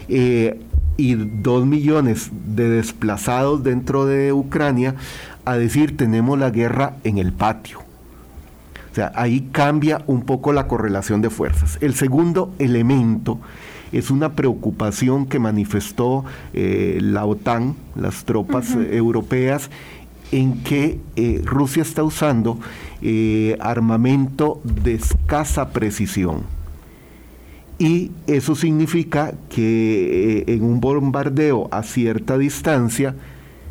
[0.09, 0.61] eh,
[0.98, 4.94] y 2 millones de desplazados dentro de Ucrania,
[5.46, 7.78] a decir tenemos la guerra en el patio.
[7.78, 11.78] O sea, ahí cambia un poco la correlación de fuerzas.
[11.81, 13.38] El segundo elemento
[13.90, 19.70] es una preocupación que manifestó eh, la OTAN, las tropas europeas,
[20.33, 22.59] en que eh, Rusia está usando
[23.03, 26.42] eh, armamento de escasa precisión.
[27.79, 33.14] Y eso significa que eh, en un bombardeo a cierta distancia,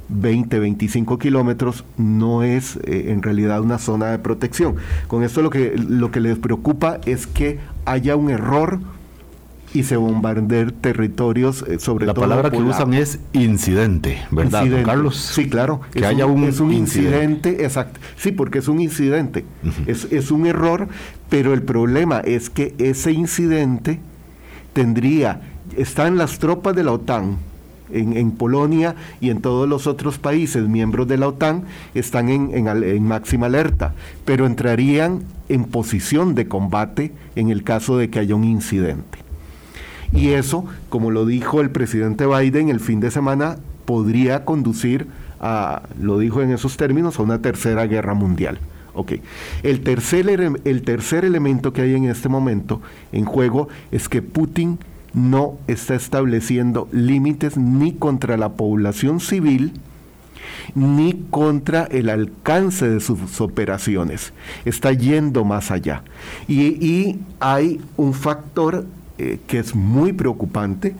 [0.09, 4.75] 20, 25 kilómetros, no es en realidad una zona de protección.
[5.07, 8.81] Con esto lo que, lo que les preocupa es que haya un error
[9.73, 12.25] y se bombardear territorios, eh, sobre la todo.
[12.25, 15.17] La palabra que usan es incidente, ¿verdad, Carlos?
[15.17, 15.81] Sí, claro.
[15.93, 17.99] Que haya un, es un incidente, exacto.
[18.17, 19.45] Sí, porque es un incidente.
[19.85, 20.87] es, es un error,
[21.29, 23.99] pero el problema es que ese incidente
[24.73, 25.41] tendría,
[25.77, 27.37] están las tropas de la OTAN,
[27.93, 32.51] en, en, Polonia y en todos los otros países miembros de la OTAN están en,
[32.53, 38.19] en, en, máxima alerta, pero entrarían en posición de combate en el caso de que
[38.19, 39.20] haya un incidente.
[40.11, 45.07] Y eso, como lo dijo el presidente Biden el fin de semana, podría conducir
[45.39, 48.59] a, lo dijo en esos términos, a una tercera guerra mundial.
[49.63, 50.29] El, tercer,
[50.65, 54.79] el tercer elemento que hay en este momento en juego es que Putin
[55.13, 59.73] no está estableciendo límites ni contra la población civil,
[60.75, 64.33] ni contra el alcance de sus operaciones.
[64.65, 66.03] Está yendo más allá.
[66.47, 68.85] Y, hay un factor
[69.21, 70.95] eh, que es muy preocupante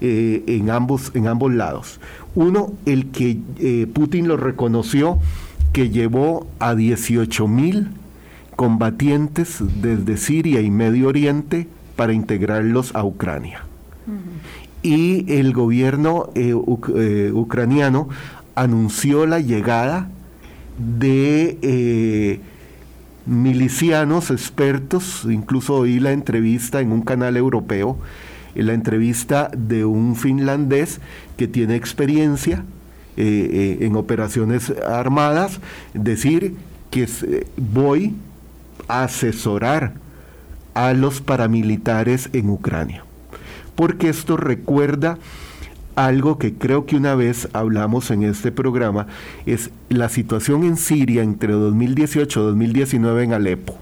[0.00, 2.00] eh, en, ambos, en ambos lados.
[2.34, 5.18] Uno, el que eh, Putin lo reconoció,
[5.74, 7.88] que llevó a 18 mil
[8.56, 13.62] combatientes desde Siria y Medio Oriente para integrarlos a Ucrania.
[14.82, 16.30] Y el gobierno
[17.34, 18.08] ucraniano
[18.54, 20.08] anunció la llegada
[20.78, 22.40] de
[23.26, 27.98] milicianos expertos, incluso oí la entrevista en un canal europeo,
[28.54, 31.00] la entrevista de un finlandés
[31.36, 32.64] que tiene experiencia
[33.16, 35.60] eh, eh, en operaciones armadas,
[35.92, 36.54] decir
[36.90, 37.06] que
[37.56, 38.14] voy
[38.88, 39.94] a asesorar
[40.74, 43.04] a los paramilitares en Ucrania.
[43.74, 45.18] Porque esto recuerda
[45.96, 49.06] algo que creo que una vez hablamos en este programa,
[49.46, 53.78] es la situación en Siria entre 2018 y 2019 en Alepo,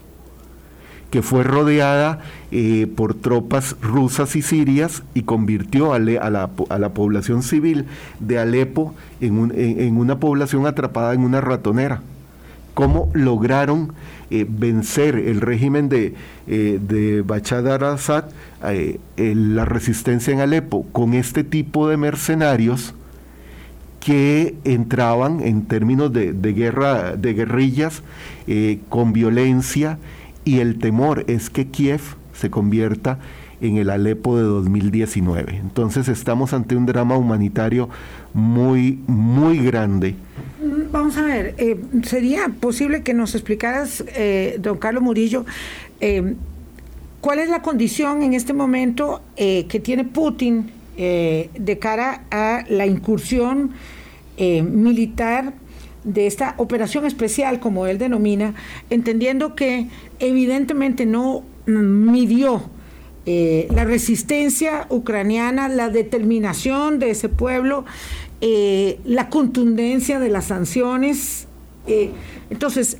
[1.10, 2.20] que fue rodeada
[2.52, 6.48] eh, por tropas rusas y sirias y convirtió a, la,
[6.94, 7.86] población civil
[8.20, 12.00] de Alepo en una población atrapada en una ratonera.
[12.74, 13.92] Cómo lograron
[14.30, 16.14] eh, vencer el régimen de,
[16.46, 18.24] eh, de Bashar al-Assad,
[18.64, 22.94] eh, la resistencia en Alepo, con este tipo de mercenarios
[24.00, 28.02] que entraban en términos de, guerra, de guerrillas,
[28.90, 29.98] con violencia,
[30.44, 32.02] y el temor es que Kiev
[32.34, 33.18] se convierta
[33.62, 35.56] en el Alepo de 2019.
[35.56, 37.88] Entonces estamos ante un drama humanitario
[38.34, 40.16] muy, muy grande
[40.64, 45.44] Vamos a ver, eh, ¿sería posible que nos explicaras, eh, don Carlos Murillo,
[46.00, 46.34] eh,
[47.20, 53.72] cuál es la condición en este momento que tiene Putin de cara a la incursión
[54.38, 55.54] militar
[56.04, 58.54] de esta operación especial, como él denomina,
[58.90, 62.62] entendiendo que evidentemente no midió
[63.24, 67.86] la resistencia ucraniana, la determinación de ese pueblo
[68.46, 71.48] eh, la contundencia de las sanciones.
[71.86, 72.10] Eh,
[72.50, 72.98] entonces,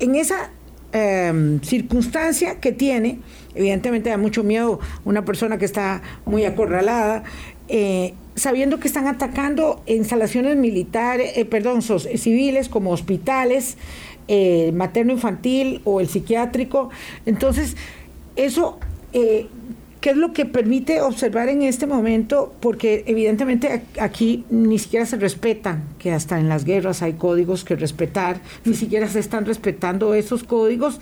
[0.00, 0.50] en esa
[0.92, 3.20] em, circunstancia que tiene,
[3.54, 7.24] evidentemente da mucho miedo una persona que está muy acorralada,
[7.68, 13.78] eh, sabiendo que están atacando instalaciones militares, perdón, civiles como hospitales,
[14.74, 16.90] materno-infantil o el psiquiátrico.
[17.24, 17.78] Entonces,
[18.36, 18.78] eso
[20.02, 22.52] ¿Qué es lo que permite observar en este momento?
[22.58, 27.76] Porque evidentemente aquí ni siquiera se respetan, que hasta en las guerras hay códigos que
[27.76, 30.98] respetar, ni siquiera se están respetando esos códigos.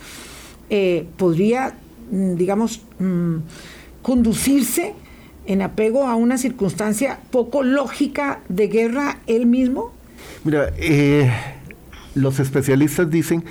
[0.68, 1.72] Eh, podría,
[2.10, 3.36] mm, digamos, mm,
[4.02, 4.92] conducirse
[5.46, 9.92] en apego a una circunstancia poco lógica de guerra él mismo?
[10.44, 11.32] Mira, eh,
[12.14, 13.44] los especialistas dicen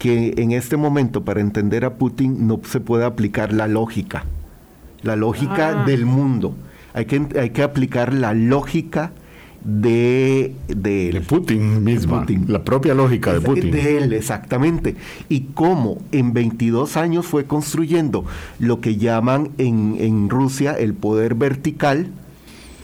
[0.00, 4.24] que en este momento para entender a Putin no se puede aplicar la lógica
[5.08, 5.84] la lógica ah.
[5.84, 6.54] del mundo.
[6.94, 9.12] Hay que, hay que aplicar la lógica
[9.64, 13.70] de, de, Putin misma, la propia lógica de Putin.
[13.70, 14.96] De él, exactamente.
[15.28, 18.24] Y cómo en 22 años fue construyendo
[18.58, 22.06] lo que llaman en, en Rusia el poder vertical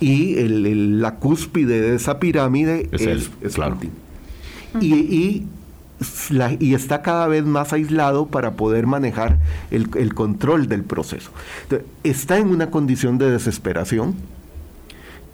[0.00, 3.90] y el, la cúspide de esa pirámide es, Putin.
[4.80, 5.46] Y, y
[6.58, 9.38] y está cada vez más aislado para poder manejar
[9.70, 11.30] el, control del proceso.
[12.02, 14.14] está en una condición de desesperación,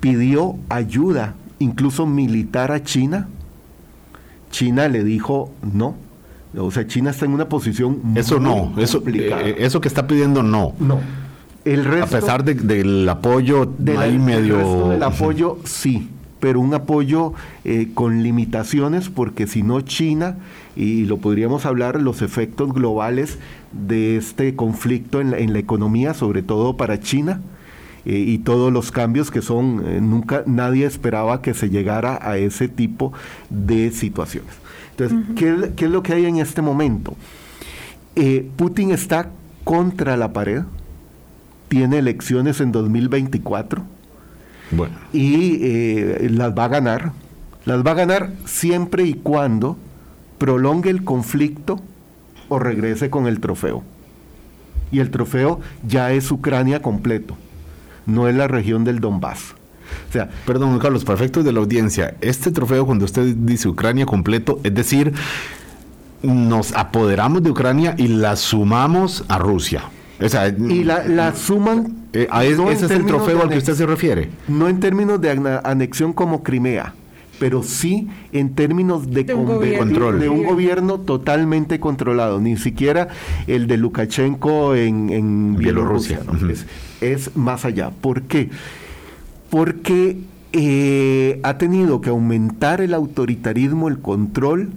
[0.00, 3.28] pidió ayuda, incluso militar a China.
[4.50, 5.96] China le dijo no.
[6.56, 10.42] O sea, China está en una posición eso no, eso, eh, eso que está pidiendo
[10.42, 10.74] no.
[10.80, 10.98] No.
[11.64, 14.88] El resto, a pesar del apoyo de medio...
[14.88, 16.08] del apoyo sí
[16.40, 20.38] pero un apoyo eh, con limitaciones, porque si no China,
[20.74, 23.38] y lo podríamos hablar, los efectos globales
[23.72, 27.42] de este conflicto en la, economía, sobre todo para China,
[28.06, 32.38] eh, y todos los cambios que son, eh, nunca nadie esperaba que se llegara a
[32.38, 33.12] ese tipo
[33.50, 34.54] de situaciones.
[34.92, 37.14] Entonces, ¿qué, ¿qué, es lo que hay en este momento?
[38.56, 39.30] Putin está
[39.64, 40.62] contra la pared,
[41.68, 43.82] tiene elecciones en 2024
[45.12, 47.12] y eh, las va a ganar.
[47.64, 49.76] Las va a ganar siempre y cuando
[50.38, 51.80] prolongue el conflicto
[52.48, 53.82] o regrese con el trofeo.
[54.90, 57.36] Y el trofeo ya es Ucrania completo,
[58.06, 59.54] no es la región del Donbass.
[60.08, 62.14] O sea, perdón, Carlos, perfecto de la audiencia.
[62.20, 65.12] Este trofeo, cuando usted dice Ucrania completo, es decir,
[66.22, 69.82] nos apoderamos de Ucrania y la sumamos a Rusia.
[70.68, 71.96] Y la, suman.
[72.12, 74.28] Eh, ese es el trofeo al que usted se refiere.
[74.48, 75.30] No en términos de
[75.64, 76.94] anexión como Crimea,
[77.38, 80.20] pero sí en términos de, control.
[80.20, 82.40] de un gobierno totalmente controlado.
[82.40, 83.08] Ni siquiera
[83.46, 86.20] el de Lukashenko en, Bielorrusia.
[87.00, 87.90] es, más allá.
[87.90, 88.50] ¿Por qué?
[89.48, 90.18] Porque
[90.52, 94.70] eh, ha tenido que aumentar el autoritarismo, el control,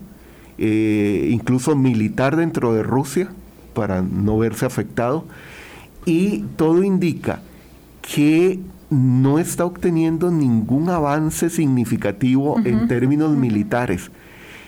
[0.57, 3.29] eh, incluso militar dentro de Rusia
[3.73, 5.25] para no verse afectado.
[6.05, 7.41] Y todo indica
[8.01, 8.59] que
[8.89, 14.11] no está obteniendo ningún avance significativo en términos militares.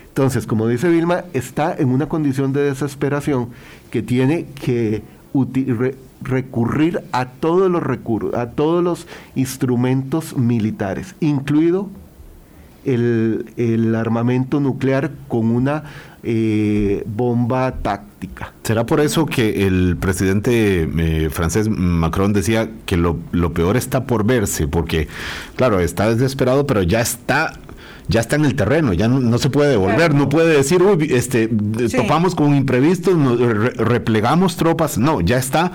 [0.08, 3.50] Entonces, como dice Vilma, está en una condición de desesperación
[3.92, 5.04] que tiene que
[6.22, 11.90] recurrir a todos los recursos, a todos los instrumentos militares, incluido
[12.86, 15.84] el, armamento nuclear con una
[16.26, 18.54] eh, bomba táctica.
[18.64, 23.18] ¿Será por eso que el presidente eh, francés Macron decía que lo,
[23.54, 24.68] peor está por verse?
[24.68, 25.08] Porque,
[25.56, 27.54] claro, está desesperado, pero ya está
[28.08, 31.50] ya está en el terreno, ya no, se puede devolver, no puede decir, uy, este,
[31.96, 33.16] topamos con imprevistos,
[33.78, 35.72] replegamos tropas, no, ya está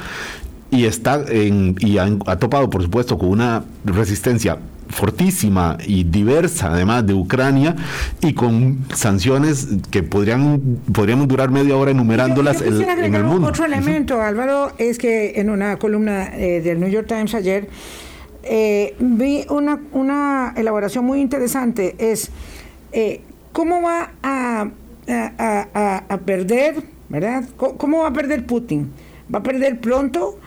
[0.71, 4.59] y está en, y ha topado, por supuesto, con una resistencia
[4.91, 7.77] fortísima y diversa, además de Ucrania,
[8.21, 13.49] y con sanciones que podrían podríamos durar media hora enumerándolas en el mundo.
[13.49, 17.69] Otro elemento, Álvaro, es que en una columna eh, del New York Times ayer
[18.43, 22.31] eh, vi una, una elaboración muy interesante, es
[22.93, 23.21] eh,
[23.53, 24.69] cómo va a,
[25.09, 27.45] a, perder, ¿verdad?
[27.57, 28.91] ¿Cómo va a perder Putin?
[29.33, 30.39] ¿Va a perder pronto,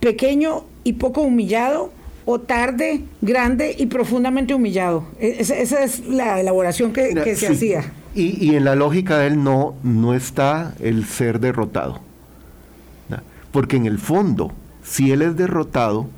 [0.00, 1.90] pequeño y poco humillado?
[2.24, 5.04] O tarde, grande y profundamente humillado.
[5.18, 7.92] E, esa, es la elaboración que, se hacía.
[8.14, 12.00] Y, en la lógica de él no, no está el ser derrotado.
[13.50, 14.50] Porque en el fondo,
[14.82, 16.08] si él es derrotado,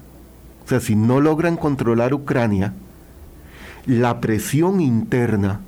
[0.64, 2.72] o sea, si no logran controlar Ucrania,
[3.86, 5.60] la presión interna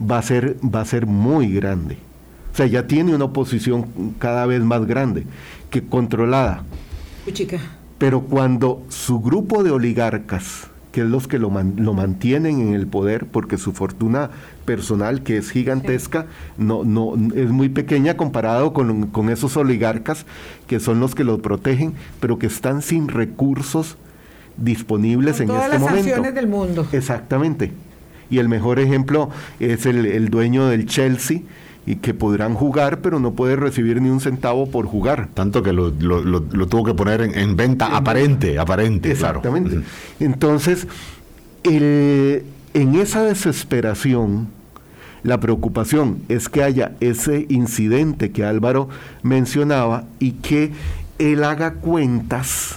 [0.00, 1.98] va a ser, va a ser muy grande.
[2.52, 5.26] O sea, ya tiene una oposición cada vez más grande,
[5.68, 6.62] que controlada.
[7.32, 7.58] chica
[8.02, 13.26] pero cuando su grupo de oligarcas, que es los que lo, mantienen en el poder,
[13.26, 14.30] porque su fortuna
[14.64, 16.26] personal, que es gigantesca,
[16.58, 20.26] no, no, es muy pequeña comparado con, esos oligarcas
[20.66, 23.96] que son los que lo protegen, pero que están sin recursos
[24.56, 26.08] disponibles en este momento.
[26.08, 26.84] Todas las del mundo.
[26.90, 27.70] Exactamente.
[28.30, 31.42] Y el mejor ejemplo es el, el dueño del Chelsea,
[31.84, 35.28] y que podrán jugar, pero no puede recibir ni un centavo por jugar.
[35.34, 39.80] Tanto que lo, tuvo que poner en, venta aparente, aparente, Exactamente.
[40.20, 40.86] Entonces,
[41.64, 44.48] en esa desesperación,
[45.22, 48.88] la preocupación es que haya ese incidente que Álvaro
[49.22, 50.72] mencionaba y que
[51.18, 52.76] él haga cuentas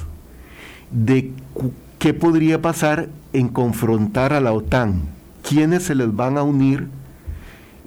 [0.92, 1.32] de
[1.98, 5.04] qué podría pasar en confrontar a la OTAN,
[5.48, 6.88] quiénes se les van a unir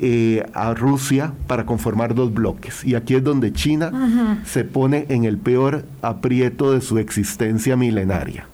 [0.01, 2.85] eh, a Rusia para conformar dos bloques.
[2.85, 8.47] Y aquí es donde China se pone en el peor aprieto de su existencia milenaria,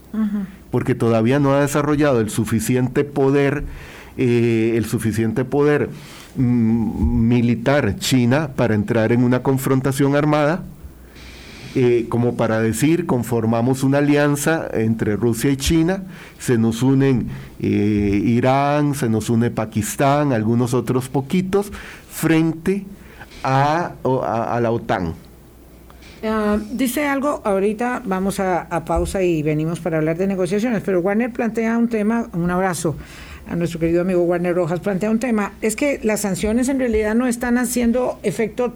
[0.70, 3.64] porque todavía no ha desarrollado el suficiente poder,
[4.16, 5.90] eh, el suficiente poder
[6.36, 10.62] mm, militar China para entrar en una confrontación armada
[11.76, 16.04] eh, como para decir, conformamos una alianza entre Rusia y China,
[16.38, 17.26] se nos unen
[17.58, 21.72] eh, Irán, se nos une Pakistán, algunos otros poquitos,
[22.08, 22.84] frente
[23.42, 25.14] a, la OTAN.
[26.22, 31.32] Ah, dice algo, ahorita vamos a, pausa y venimos para hablar de negociaciones, pero Warner
[31.32, 32.94] plantea un tema, un abrazo
[33.50, 37.16] a nuestro querido amigo Warner Rojas, plantea un tema, es que las sanciones en realidad
[37.16, 38.74] no están haciendo efecto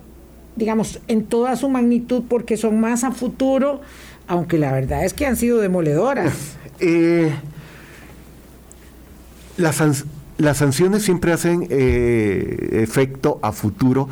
[0.59, 3.81] digamos, en toda su magnitud porque son más a futuro,
[4.27, 6.35] aunque la verdad es que han sido demoledoras.
[6.81, 7.35] Eh,
[9.57, 9.83] las,
[10.57, 14.09] sanciones siempre hacen eh, efecto a futuro,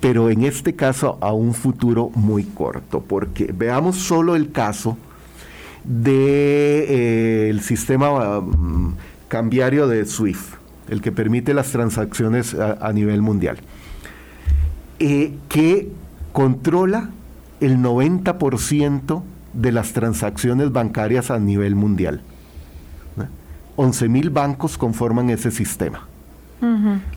[0.00, 4.98] pero en este caso a un futuro muy corto, porque veamos solo el caso
[5.84, 8.96] del de, eh, sistema mm,
[9.28, 10.54] cambiario de SWIFT,
[10.88, 13.58] el que permite las transacciones a nivel mundial.
[15.00, 15.90] Eh, que
[16.32, 17.10] controla
[17.60, 19.22] el 90%
[19.52, 22.22] de las transacciones bancarias a nivel mundial.
[23.76, 26.08] 11 mil bancos conforman ese sistema.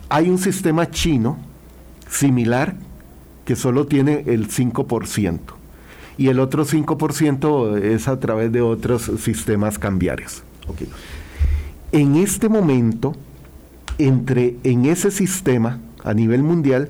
[0.08, 1.38] Hay un sistema chino
[2.08, 2.76] similar
[3.44, 5.40] que solo tiene el 5%
[6.16, 10.44] y el otro 5% es a través de otros sistemas cambiarios.
[11.90, 13.16] En este momento,
[13.98, 16.88] entre, en ese sistema a nivel mundial,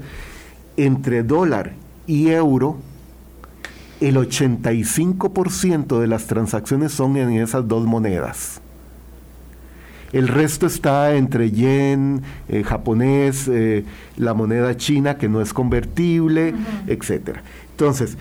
[0.77, 1.75] entre dólar
[2.07, 2.79] y euro,
[4.01, 8.61] el 85% de las transacciones son en esas dos monedas.
[10.13, 13.85] El resto está entre yen, eh, japonés, eh,
[14.17, 16.55] la moneda china que no es convertible,
[16.87, 17.43] etcétera.
[17.71, 18.19] Entonces,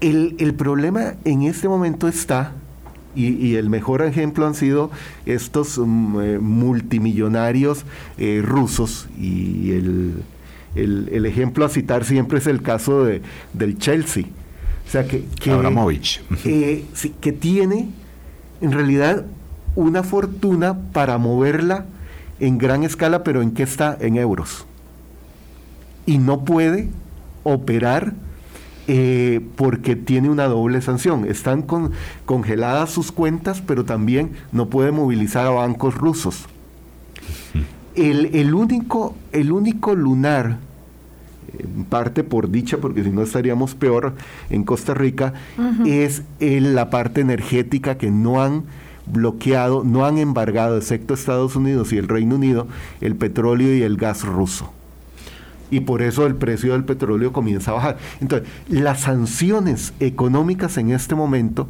[0.00, 2.52] el, el, problema en este momento está,
[3.14, 4.90] y, el mejor ejemplo han sido
[5.26, 7.84] estos um, eh, multimillonarios
[8.42, 10.22] rusos, y el,
[10.74, 14.24] el, ejemplo a citar siempre es el caso de, del Chelsea.
[14.86, 16.20] O sea, que, que, Abramovich.
[16.42, 17.90] que tiene
[18.60, 19.24] en realidad
[19.76, 21.86] una fortuna para moverla
[22.40, 23.96] en gran escala, pero ¿en qué está?
[24.00, 24.66] En euros.
[26.06, 26.88] Y no puede
[27.44, 28.14] operar
[28.88, 31.24] eh, porque tiene una doble sanción.
[31.24, 31.92] Están con,
[32.24, 36.46] congeladas sus cuentas, pero también no puede movilizar a bancos rusos.
[37.94, 40.58] El, único, el único lunar,
[41.58, 44.14] en parte por dicha, porque si no estaríamos peor
[44.48, 45.34] en Costa Rica,
[45.84, 48.64] es la parte energética que no han
[49.06, 52.66] bloqueado, no han embargado, excepto Estados Unidos y el Reino Unido,
[53.00, 54.72] el petróleo y el gas ruso.
[55.70, 57.98] Y por eso el precio del petróleo comienza a bajar.
[58.20, 61.68] Entonces, las sanciones económicas en este momento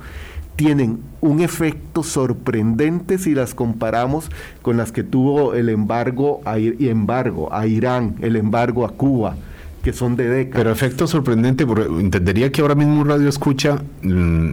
[0.61, 4.31] tienen un efecto sorprendente si las comparamos
[4.61, 9.37] con las que tuvo el embargo a, embargo a Irán, el embargo a Cuba,
[9.83, 10.59] que son de décadas.
[10.59, 14.53] Pero efecto sorprendente, porque entendería que ahora mismo un radio escucha, mm,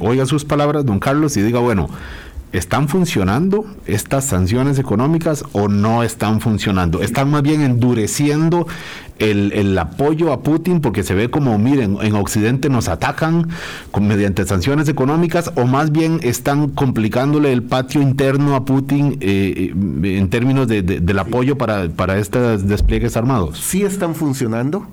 [0.00, 1.88] oiga sus palabras, don Carlos, y diga, bueno,
[2.52, 7.02] ¿están funcionando estas sanciones económicas o no están funcionando?
[7.02, 8.66] ¿Están más bien endureciendo
[9.20, 13.48] el, apoyo a Putin porque se ve como, miren, en Occidente nos atacan
[13.90, 19.72] con, mediante sanciones económicas o más bien están complicándole el patio interno a Putin eh,
[19.72, 23.58] en términos de, del apoyo para, para estos despliegues armados?
[23.58, 24.86] Sí están funcionando.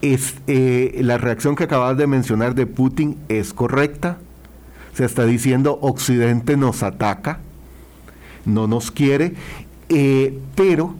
[0.00, 4.18] Es, eh, la reacción que acabas de mencionar de Putin es correcta.
[4.94, 7.40] Se está diciendo Occidente nos ataca,
[8.44, 9.34] no nos quiere,
[10.54, 10.94] pero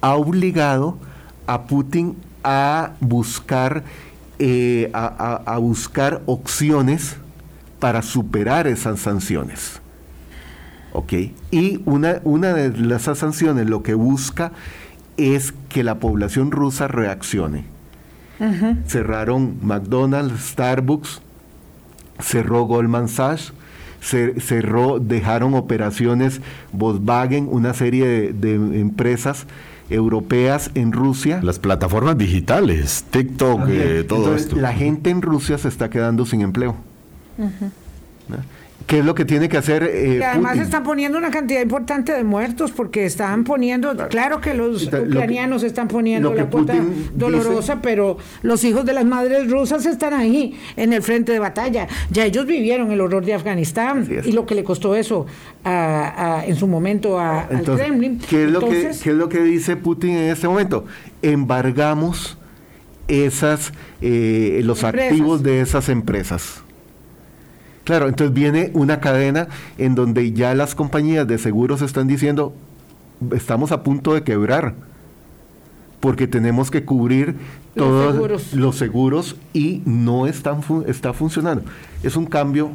[0.00, 0.98] ha obligado
[1.46, 3.84] a Putin a buscar,
[4.38, 7.16] eh, a, buscar opciones
[7.78, 9.80] para superar esas sanciones.
[10.92, 11.12] ¿Ok?
[11.50, 14.52] Y una, una de esas sanciones lo que busca
[15.16, 17.64] es que la población rusa reaccione.
[18.86, 21.20] Cerraron McDonald's, Starbucks,
[22.22, 23.52] cerró Goldman Sachs,
[24.00, 26.40] cerró, dejaron operaciones
[26.72, 29.46] Volkswagen, una serie de empresas
[29.90, 31.40] europeas en Rusia.
[31.42, 34.56] Las plataformas digitales, TikTok, eh, todo esto.
[34.56, 36.76] La gente en Rusia se está quedando sin empleo.
[38.86, 39.84] ¿Qué es lo que tiene que hacer?
[39.84, 44.86] Eh, además están poniendo una cantidad importante de muertos porque están poniendo, claro que los
[44.86, 46.74] ucranianos están poniendo la cuota
[47.14, 51.86] dolorosa, pero los hijos de las madres rusas están ahí en el frente de batalla.
[52.10, 55.26] Ya ellos vivieron el horror de Afganistán y lo que le costó eso
[55.64, 58.18] en su momento al Kremlin.
[58.28, 60.84] ¿qué es, lo que, ¿Qué es lo que dice Putin en este momento?
[61.22, 62.38] Embargamos
[63.08, 66.62] esas, eh, los activos de esas empresas.
[67.90, 72.54] Claro, entonces viene una cadena en donde ya las compañías de seguros están diciendo,
[73.34, 74.74] estamos a punto de quebrar,
[75.98, 77.34] porque tenemos que cubrir
[77.74, 81.64] todos los seguros, y no están está funcionando.
[82.04, 82.70] Es un cambio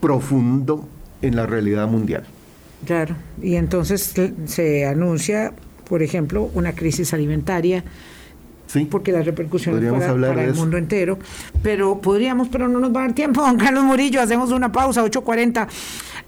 [0.00, 0.88] profundo
[1.20, 2.24] en la realidad mundial.
[2.86, 4.14] Claro, y entonces
[4.46, 5.52] se anuncia,
[5.86, 7.84] por ejemplo, una crisis alimentaria
[8.90, 11.18] porque las repercusiones para, para el mundo entero.
[11.62, 13.42] Pero podríamos, pero no nos va a dar tiempo.
[13.46, 15.68] Don Carlos Murillo, hacemos una pausa, 8.40.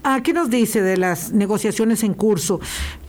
[0.03, 2.59] Ah, ¿Qué nos dice de las negociaciones en curso?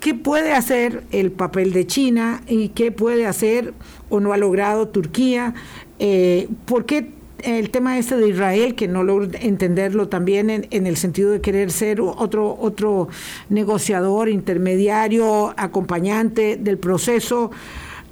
[0.01, 3.75] ¿Qué puede hacer el papel de China y qué puede hacer
[4.09, 5.55] o no ha logrado Turquía?
[5.99, 7.11] Eh, ¿Por qué
[7.43, 11.43] el tema este de Israel, que no logro entenderlo también en, en, el sentido de
[11.43, 13.09] querer ser otro, otro
[13.51, 17.51] negociador, intermediario, acompañante del proceso?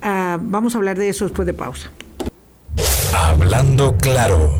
[0.07, 1.91] Ah, vamos a hablar de eso después de pausa.
[3.17, 4.51] Hablando claro.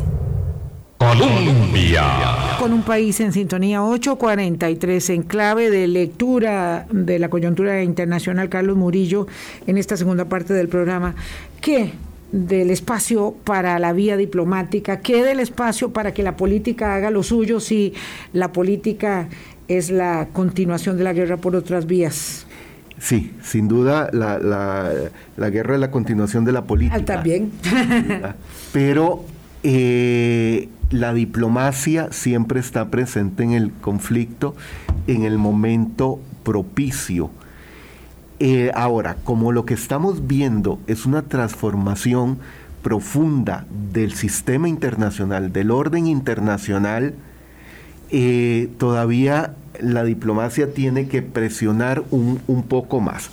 [0.97, 2.57] Colombia.
[2.59, 8.79] Con un país en sintonía 843 en clave de lectura de la coyuntura internacional, Carlos
[8.79, 9.27] Murillo,
[9.67, 11.15] en esta segunda parte del programa.
[11.61, 11.93] ¿Qué
[12.33, 15.01] del espacio para la vía diplomática?
[15.01, 17.93] ¿Qué del espacio para que la política haga lo suyo si
[18.33, 19.29] la política
[19.69, 22.47] es la continuación de la guerra por otras vías?
[23.05, 27.03] Sí, sin duda la, la, guerra es la continuación de la política.
[27.03, 27.53] Ah, también.
[28.73, 29.27] Pero
[29.63, 34.55] eh, la diplomacia siempre está presente en el conflicto
[35.07, 37.31] en el momento propicio.
[38.41, 42.39] Eh, ahora, como lo que estamos viendo es una transformación
[42.81, 47.13] profunda del sistema internacional, del orden internacional,
[48.11, 53.31] eh, todavía la diplomacia tiene que presionar un, poco más.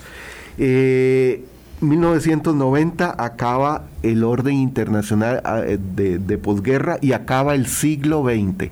[0.58, 8.70] 1990 eh, acaba el orden internacional ah, eh, de, posguerra y acaba el siglo XX.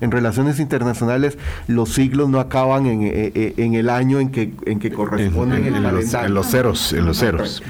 [0.00, 5.66] En relaciones internacionales los siglos no acaban en, el año en que, en que corresponden
[5.66, 6.92] en, los, en los ceros.
[6.92, 7.64] En los ceros.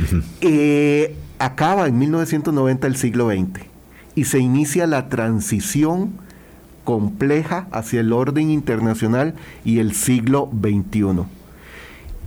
[1.39, 3.63] acaba en 1990 el siglo XX
[4.15, 6.28] y se inicia la transición
[6.89, 11.25] compleja hacia el orden internacional y el siglo XXI.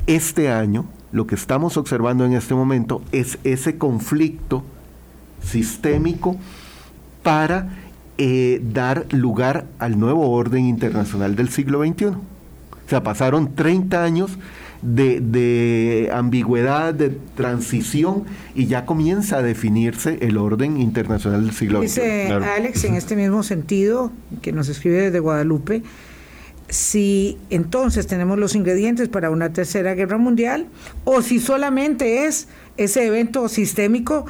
[0.05, 4.63] Este año, lo que estamos observando en este momento es ese conflicto
[5.43, 6.37] sistémico
[7.23, 7.69] para
[8.19, 12.05] eh, dar lugar al nuevo orden internacional del siglo XXI.
[12.05, 12.15] O
[12.87, 14.37] sea, pasaron 30 años
[14.81, 18.25] de, ambigüedad, de transición,
[18.55, 21.83] y ya comienza a definirse el orden internacional del siglo XX.
[21.83, 24.11] Dice Alex, en este mismo sentido,
[24.41, 25.83] que nos escribe desde Guadalupe,
[26.69, 30.67] si entonces tenemos los ingredientes para una tercera guerra mundial,
[31.03, 34.25] o si solamente es ese evento sistémico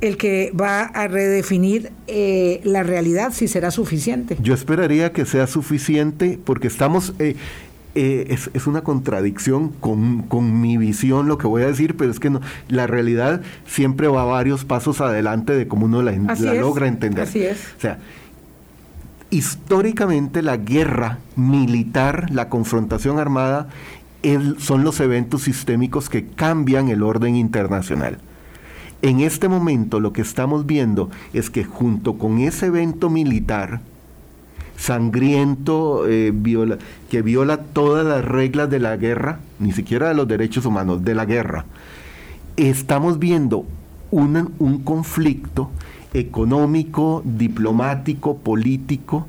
[0.00, 4.36] el que va a redefinir eh, la realidad, si será suficiente.
[4.42, 7.36] Yo esperaría que sea suficiente porque estamos, eh,
[7.98, 12.28] eh, es, una contradicción con, mi visión lo que voy a decir, pero es que
[12.28, 17.24] no, la realidad siempre va varios pasos adelante de cómo uno la, logra entender.
[17.24, 17.58] Así es.
[17.78, 17.98] O sea,
[19.30, 23.68] históricamente la guerra militar, la confrontación armada,
[24.58, 28.18] son los eventos sistémicos que cambian el orden internacional.
[29.00, 33.80] En este momento lo que estamos viendo es que junto con ese evento militar,
[34.76, 36.78] sangriento, eh, viola,
[37.10, 41.14] que viola todas las reglas de la guerra, ni siquiera de los derechos humanos, de
[41.14, 41.64] la guerra.
[42.56, 43.64] Estamos viendo
[44.10, 45.70] un conflicto
[46.14, 49.26] económico, diplomático, político,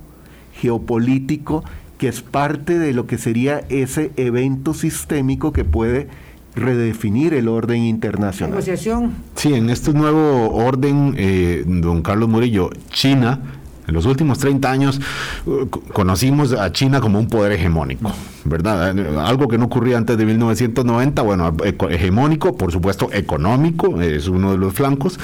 [0.54, 1.64] geopolítico,
[1.98, 6.08] que es parte de lo que sería ese evento sistémico que puede
[6.56, 8.52] redefinir el orden internacional.
[8.52, 9.14] Negociación.
[9.36, 13.40] Sí, en este nuevo orden, eh, don Carlos Murillo, China
[13.88, 15.02] en los últimos 30 años
[15.46, 18.12] uh, conocimos a China como un poder hegemónico,
[18.44, 18.90] ¿verdad?
[19.20, 21.56] Algo que no ocurría antes de 1990, bueno,
[21.90, 25.20] hegemónico, por supuesto económico, es uno de los flancos,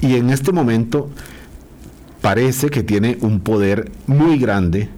[0.00, 1.08] y en este momento
[2.20, 4.88] parece que tiene un poder muy grande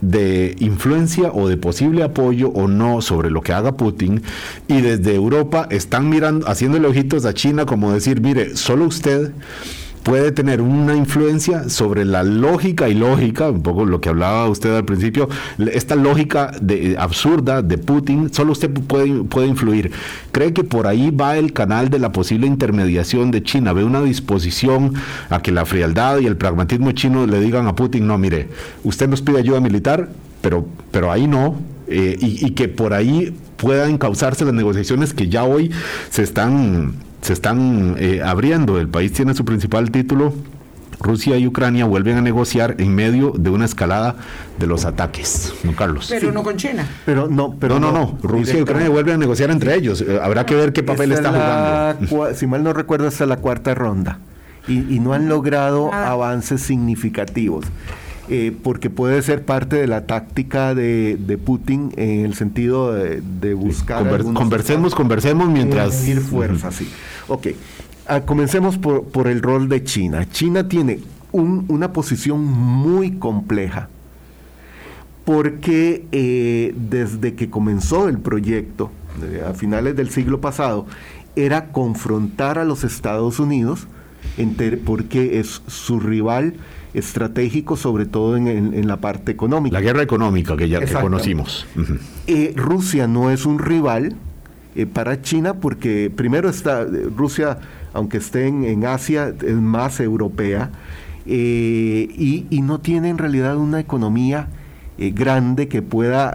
[0.00, 4.22] de influencia o de posible apoyo o no sobre lo que haga Putin
[4.68, 9.32] y desde Europa están mirando haciéndole ojitos a China como decir, mire, solo usted
[10.06, 14.72] puede tener una influencia sobre la lógica y lógica, un poco lo que hablaba usted
[14.76, 15.28] al principio,
[15.58, 19.90] esta lógica de, absurda de Putin, solo usted puede, puede influir.
[20.30, 23.72] ¿Cree que por ahí va el canal de la posible intermediación de China?
[23.72, 24.94] ¿Ve una disposición
[25.28, 28.48] a que la frialdad y el pragmatismo chino le digan a Putin, no, mire,
[28.84, 30.08] usted nos pide ayuda militar,
[30.40, 31.56] pero, pero ahí no,
[31.88, 35.72] eh, y, y, que por ahí puedan causarse las negociaciones que ya hoy
[36.10, 38.78] se están se están eh, abriendo.
[38.78, 40.32] El país tiene su principal título.
[40.98, 44.16] Rusia y Ucrania vuelven a negociar en medio de una escalada
[44.58, 46.06] de los ataques, don Carlos.
[46.08, 46.88] Pero no con China.
[47.04, 50.00] Pero no, pero no, no, Rusia y Ucrania vuelven a negociar entre ellos.
[50.00, 51.28] Eh, habrá que ver qué papel está
[52.00, 52.34] jugando.
[52.34, 54.20] Si mal no recuerdo, esta es la cuarta ronda
[54.68, 56.10] y, no han logrado ah.
[56.10, 57.66] avances significativos.
[58.28, 64.22] Eh, porque puede ser parte de la táctica de, Putin en el sentido de, buscar...
[64.34, 66.06] conversemos, conversemos mientras...
[66.08, 66.88] Ir fuerza, sí.
[67.28, 67.48] Ok,
[68.08, 70.28] ah, comencemos por, el rol de China.
[70.28, 71.00] China tiene
[71.32, 73.88] una posición muy compleja
[75.24, 78.90] porque eh, desde que comenzó el proyecto,
[79.48, 80.86] a finales del siglo pasado,
[81.36, 83.86] era confrontar a los Estados Unidos
[84.84, 86.54] porque es su rival
[86.96, 89.74] estratégico, sobre todo en, la parte económica.
[89.74, 91.66] La guerra económica que ya conocimos.
[92.26, 94.16] Eh, Rusia no es un rival
[94.74, 97.58] eh, para China porque primero está Rusia,
[97.92, 100.70] aunque esté en, Asia, es más europea
[101.26, 102.08] eh,
[102.50, 104.48] y, no tiene en realidad una economía
[104.98, 106.34] grande que pueda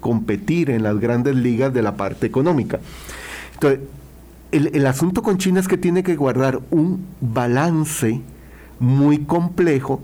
[0.00, 2.80] competir en las grandes ligas de la parte económica.
[3.54, 3.80] Entonces,
[4.52, 8.20] el, asunto con China es que tiene que guardar un balance
[8.82, 10.02] muy complejo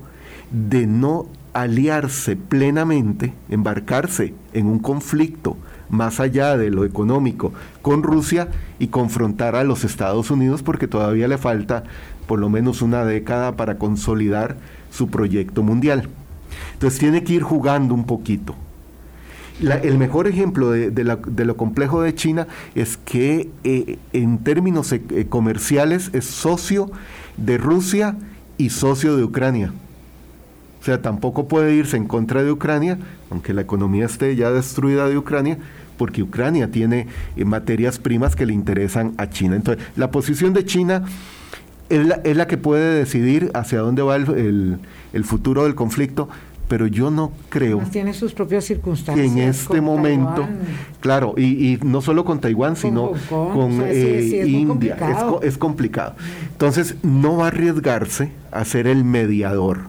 [0.52, 5.56] de no aliarse plenamente, embarcarse en un conflicto
[5.90, 7.52] más allá de lo económico
[7.82, 8.48] con Rusia
[8.78, 11.82] y confrontar a los Estados Unidos porque todavía le falta
[12.28, 14.56] por lo menos una década para consolidar
[14.92, 16.08] su proyecto mundial.
[16.74, 18.54] Entonces tiene que ir jugando un poquito.
[19.60, 26.10] el mejor ejemplo de, lo complejo de China es que eh, en términos eh, comerciales
[26.12, 26.92] es socio
[27.36, 28.14] de Rusia
[28.58, 29.72] y socio de Ucrania.
[30.80, 32.98] O sea, tampoco puede irse en contra de Ucrania,
[33.30, 35.58] aunque la economía esté ya destruida de Ucrania,
[35.96, 39.56] porque Ucrania tiene eh, materias primas que le interesan a China.
[39.56, 41.04] Entonces, la posición de China
[41.88, 44.78] es la, que puede decidir hacia dónde va el,
[45.24, 46.28] futuro del conflicto,
[46.68, 47.82] pero yo no creo.
[47.90, 49.26] tiene sus propias circunstancias.
[49.26, 50.46] Que en este momento,
[51.00, 54.96] claro, y, no solo con Taiwán, sino con eh, India,
[55.40, 56.14] es, es, complicado.
[56.52, 59.80] Entonces, no va a arriesgarse a ser el mediador,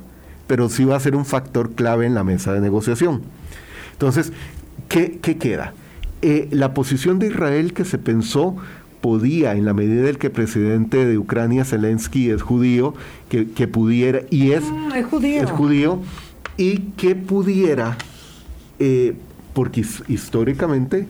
[0.48, 3.22] pero sí va a ser un factor clave en la mesa de negociación.
[3.92, 4.32] Entonces,
[4.88, 5.74] ¿qué, qué queda?
[6.22, 8.56] Eh, la posición de Israel que se pensó
[9.02, 12.94] podía, en la medida en que el presidente de Ucrania, Zelensky, es judío,
[13.30, 15.44] que, pudiera, y es, mm, es, judío.
[15.44, 16.00] es, judío.
[16.60, 17.98] Y que pudiera,
[18.80, 19.16] eh,
[19.54, 21.08] porque históricamente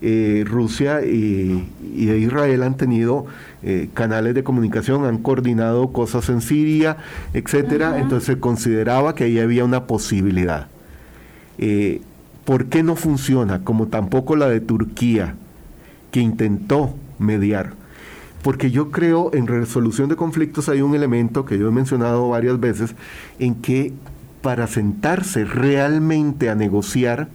[0.00, 3.26] eh, Rusia y, Israel han tenido
[3.92, 6.96] canales de comunicación, han coordinado cosas en Siria,
[7.34, 10.68] etcétera, entonces se consideraba que ahí había una posibilidad.
[12.44, 13.64] ¿Por qué no funciona?
[13.64, 15.34] Como tampoco la de Turquía,
[16.12, 17.72] que intentó mediar.
[18.42, 22.60] Porque yo creo en resolución de conflictos hay un elemento que yo he mencionado varias
[22.60, 22.94] veces,
[23.38, 23.92] en que
[24.42, 27.28] para sentarse realmente a negociar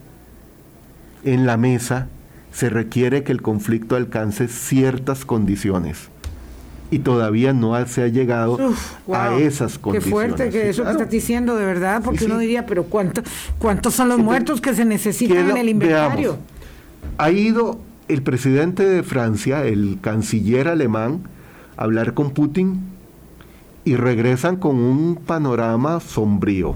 [1.24, 2.08] en la mesa
[2.52, 6.10] se requiere que el conflicto alcance ciertas condiciones
[6.92, 8.58] y todavía no se ha llegado
[9.12, 10.04] a esas condiciones.
[10.04, 13.24] Qué fuerte que eso que estás diciendo, de verdad, porque uno diría, pero ¿cuánto,
[13.58, 16.38] ¿cuántos son los muertos que se necesitan en el inventario?
[17.18, 21.22] ha ido el presidente de Francia, el canciller alemán,
[21.78, 22.82] a hablar con Putin
[23.86, 26.76] y regresan con un panorama sombrío.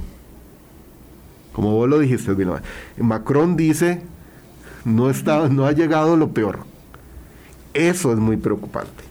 [1.58, 2.32] Como vos lo dijiste,
[2.98, 4.04] Macron dice,
[4.86, 6.60] no, está, no ha llegado lo peor.
[7.74, 9.08] Eso es muy preocupante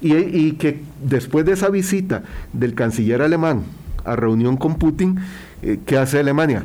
[0.00, 2.22] y, que después de esa visita
[2.52, 3.62] del canciller alemán
[4.04, 5.18] a reunión con Putin,
[5.62, 6.64] eh, ¿qué hace Alemania?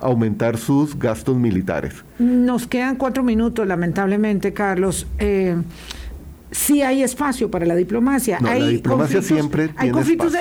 [0.00, 2.04] Aumentar sus gastos militares.
[2.18, 5.06] Nos quedan cuatro minutos, lamentablemente, Carlos.
[5.18, 5.56] Eh,
[6.50, 8.38] sí hay espacio para la diplomacia.
[8.40, 10.32] No, la diplomacia siempre hay conflictos.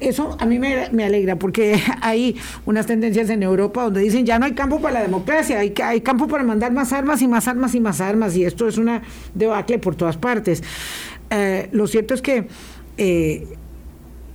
[0.00, 2.36] eso a mí me, me, alegra porque hay
[2.66, 6.00] unas tendencias en Europa donde dicen ya no hay campo para la democracia, hay, hay
[6.00, 9.02] campo para mandar más armas y más armas y más armas y esto es una
[9.34, 10.62] debacle por todas partes.
[11.30, 12.48] Eh, lo cierto es que
[12.96, 13.46] eh,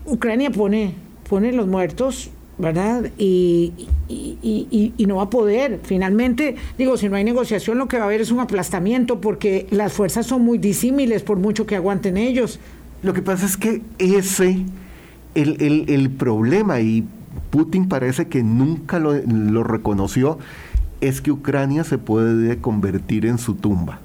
[0.06, 0.96] Ucrania pone,
[1.28, 3.10] pone los muertos, ¿verdad?
[3.18, 3.74] Y,
[4.10, 5.80] y, no va a poder.
[5.84, 9.66] Finalmente, digo, si no hay negociación, lo que va a haber es un aplastamiento porque
[9.72, 12.60] las fuerzas son muy disímiles por mucho que aguanten ellos.
[13.02, 14.60] Lo que pasa es que ese,
[15.36, 17.08] el, el, problema, y
[17.50, 20.38] Putin parece que nunca lo, lo reconoció,
[21.00, 24.02] es que Ucrania se puede convertir en su tumba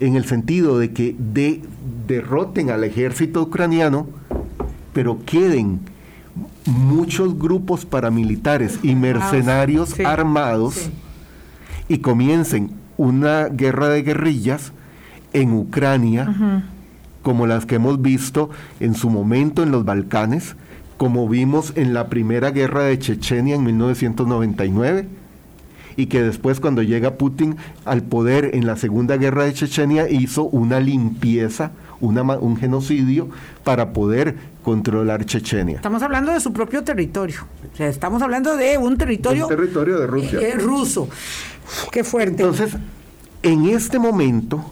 [0.00, 1.60] en el sentido de que de,
[2.06, 4.06] derroten al ejército ucraniano,
[4.92, 5.80] pero queden
[6.68, 10.90] muchos grupos paramilitares y mercenarios armados
[11.88, 14.72] y comiencen una guerra de guerrillas
[15.32, 16.64] en Ucrania,
[17.22, 18.50] como las que hemos visto
[18.80, 20.56] en su momento en los Balcanes,
[20.96, 25.08] como vimos en la primera guerra de Chechenia en 1999
[25.96, 30.44] y que después cuando llega Putin al poder en la Segunda Guerra de Chechenia hizo
[30.44, 33.28] una limpieza, una, un genocidio
[33.64, 34.36] para poder
[34.68, 35.76] controlar Chechenia.
[35.76, 39.98] Estamos hablando de su propio territorio, o sea, estamos hablando de un territorio, un territorio
[39.98, 40.40] de Rusia.
[40.40, 41.08] Eh, ruso.
[41.90, 42.42] Qué fuerte.
[42.42, 42.76] Entonces,
[43.42, 44.62] en este momento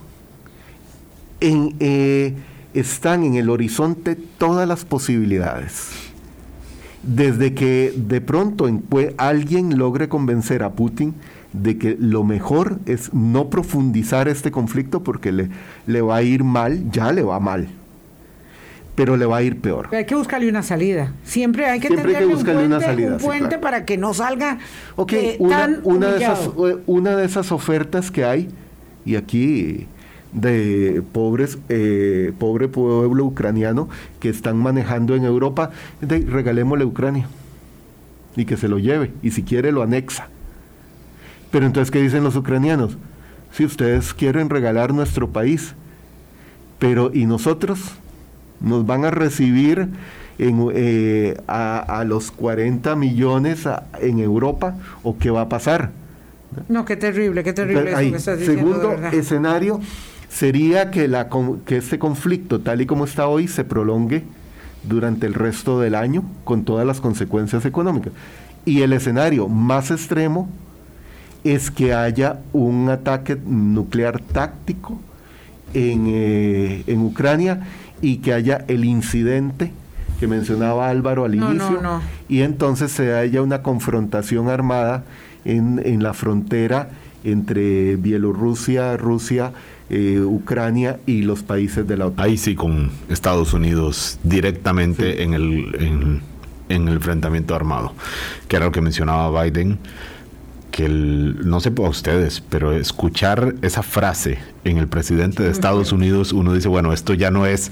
[1.41, 2.35] en, eh,
[2.75, 5.93] están en el horizonte todas las posibilidades
[7.03, 8.69] desde que de pronto
[9.17, 11.15] alguien logre convencer a Putin
[11.55, 15.49] de que lo mejor es no profundizar este conflicto porque le,
[15.87, 17.69] le va a ir mal, ya le va mal,
[18.97, 19.95] pero le va a ir peor.
[19.95, 21.13] hay que buscarle una salida.
[21.23, 24.59] Siempre hay que, Siempre buscarle un puente, una salida, un puente para que no salga
[24.97, 26.51] okay, una, una, de esas,
[26.87, 28.49] una de esas ofertas que hay,
[29.05, 29.87] y aquí
[30.33, 33.89] de pobres, eh, pobre pueblo ucraniano
[34.19, 35.71] que están manejando en Europa,
[36.01, 37.29] de, regalémosle a Ucrania
[38.35, 40.29] y que se lo lleve y si quiere lo anexa.
[41.51, 42.97] Pero entonces, ¿qué dicen los ucranianos?
[43.53, 45.75] Si ustedes quieren regalar nuestro país,
[46.79, 47.97] pero ¿y nosotros?
[48.61, 49.89] ¿Nos van a recibir
[50.39, 53.65] en, eh, a, los 40 millones
[54.01, 55.91] en Europa o qué va a pasar?
[56.69, 57.91] No, qué terrible, qué terrible.
[57.91, 59.81] eso que estás diciendo, segundo escenario,
[60.29, 61.29] sería que, la,
[61.65, 64.23] que este conflicto, tal y como está hoy, se prolongue
[64.85, 68.13] durante el resto del año con todas las consecuencias económicas.
[68.65, 70.49] Y el escenario más extremo
[71.45, 74.99] es que haya un ataque nuclear táctico
[75.75, 77.67] en, eh, en Ucrania
[78.03, 79.73] y que haya el incidente
[80.21, 82.01] que mencionaba Álvaro al No, no, inicio, no.
[82.29, 85.05] y entonces se haya una confrontación armada
[85.45, 86.91] en, en la frontera
[87.25, 89.53] entre Bielorrusia, Rusia,
[89.91, 92.25] eh, Ucrania y los países de la OTAN.
[92.27, 95.23] Ahí sí con Estados Unidos directamente Sí.
[95.23, 96.21] en, el, en,
[96.69, 97.93] en el enfrentamiento armado,
[98.49, 99.79] que era lo que mencionaba Biden,
[100.77, 105.91] que el, no sé para ustedes, pero escuchar esa frase en el presidente de Estados
[105.93, 107.71] Unidos, uno dice, bueno, esto ya no es...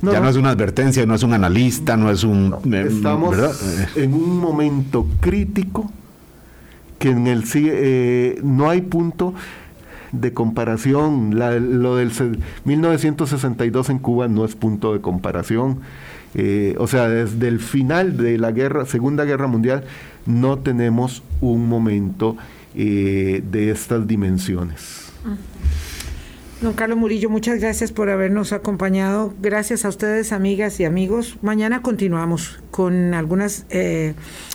[0.00, 0.24] No, ya no.
[0.24, 0.30] no.
[0.30, 2.54] es una advertencia, no es un analista, no es un...
[2.72, 3.52] eh, Estamos ¿verdad?
[3.96, 5.90] Eh, en un momento crítico
[7.00, 9.34] que en el eh, no hay punto
[10.12, 11.38] de comparación.
[11.38, 12.30] La- lo del se-
[12.64, 15.80] 1962 en Cuba no es punto de comparación.
[16.34, 19.84] Eh, o sea, desde el final de la guerra, Segunda Guerra Mundial,
[20.26, 22.36] no tenemos un momento
[22.74, 25.06] eh, de estas dimensiones.
[26.62, 29.34] Don Carlos Murillo, muchas gracias por habernos acompañado.
[29.42, 31.36] Gracias a ustedes, amigas y amigos.
[31.42, 34.14] Mañana continuamos con algunas eh,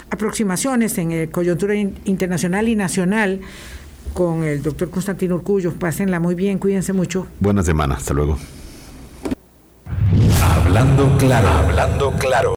[0.10, 3.42] aproximaciones en eh, coyuntura in- internacional y nacional
[4.14, 5.74] con el doctor Constantino Urcullo.
[5.74, 7.28] Pásenla muy bien, cuídense mucho.
[7.40, 8.38] buena semana, hasta luego.
[10.42, 12.50] Hablando claro, hablando claro.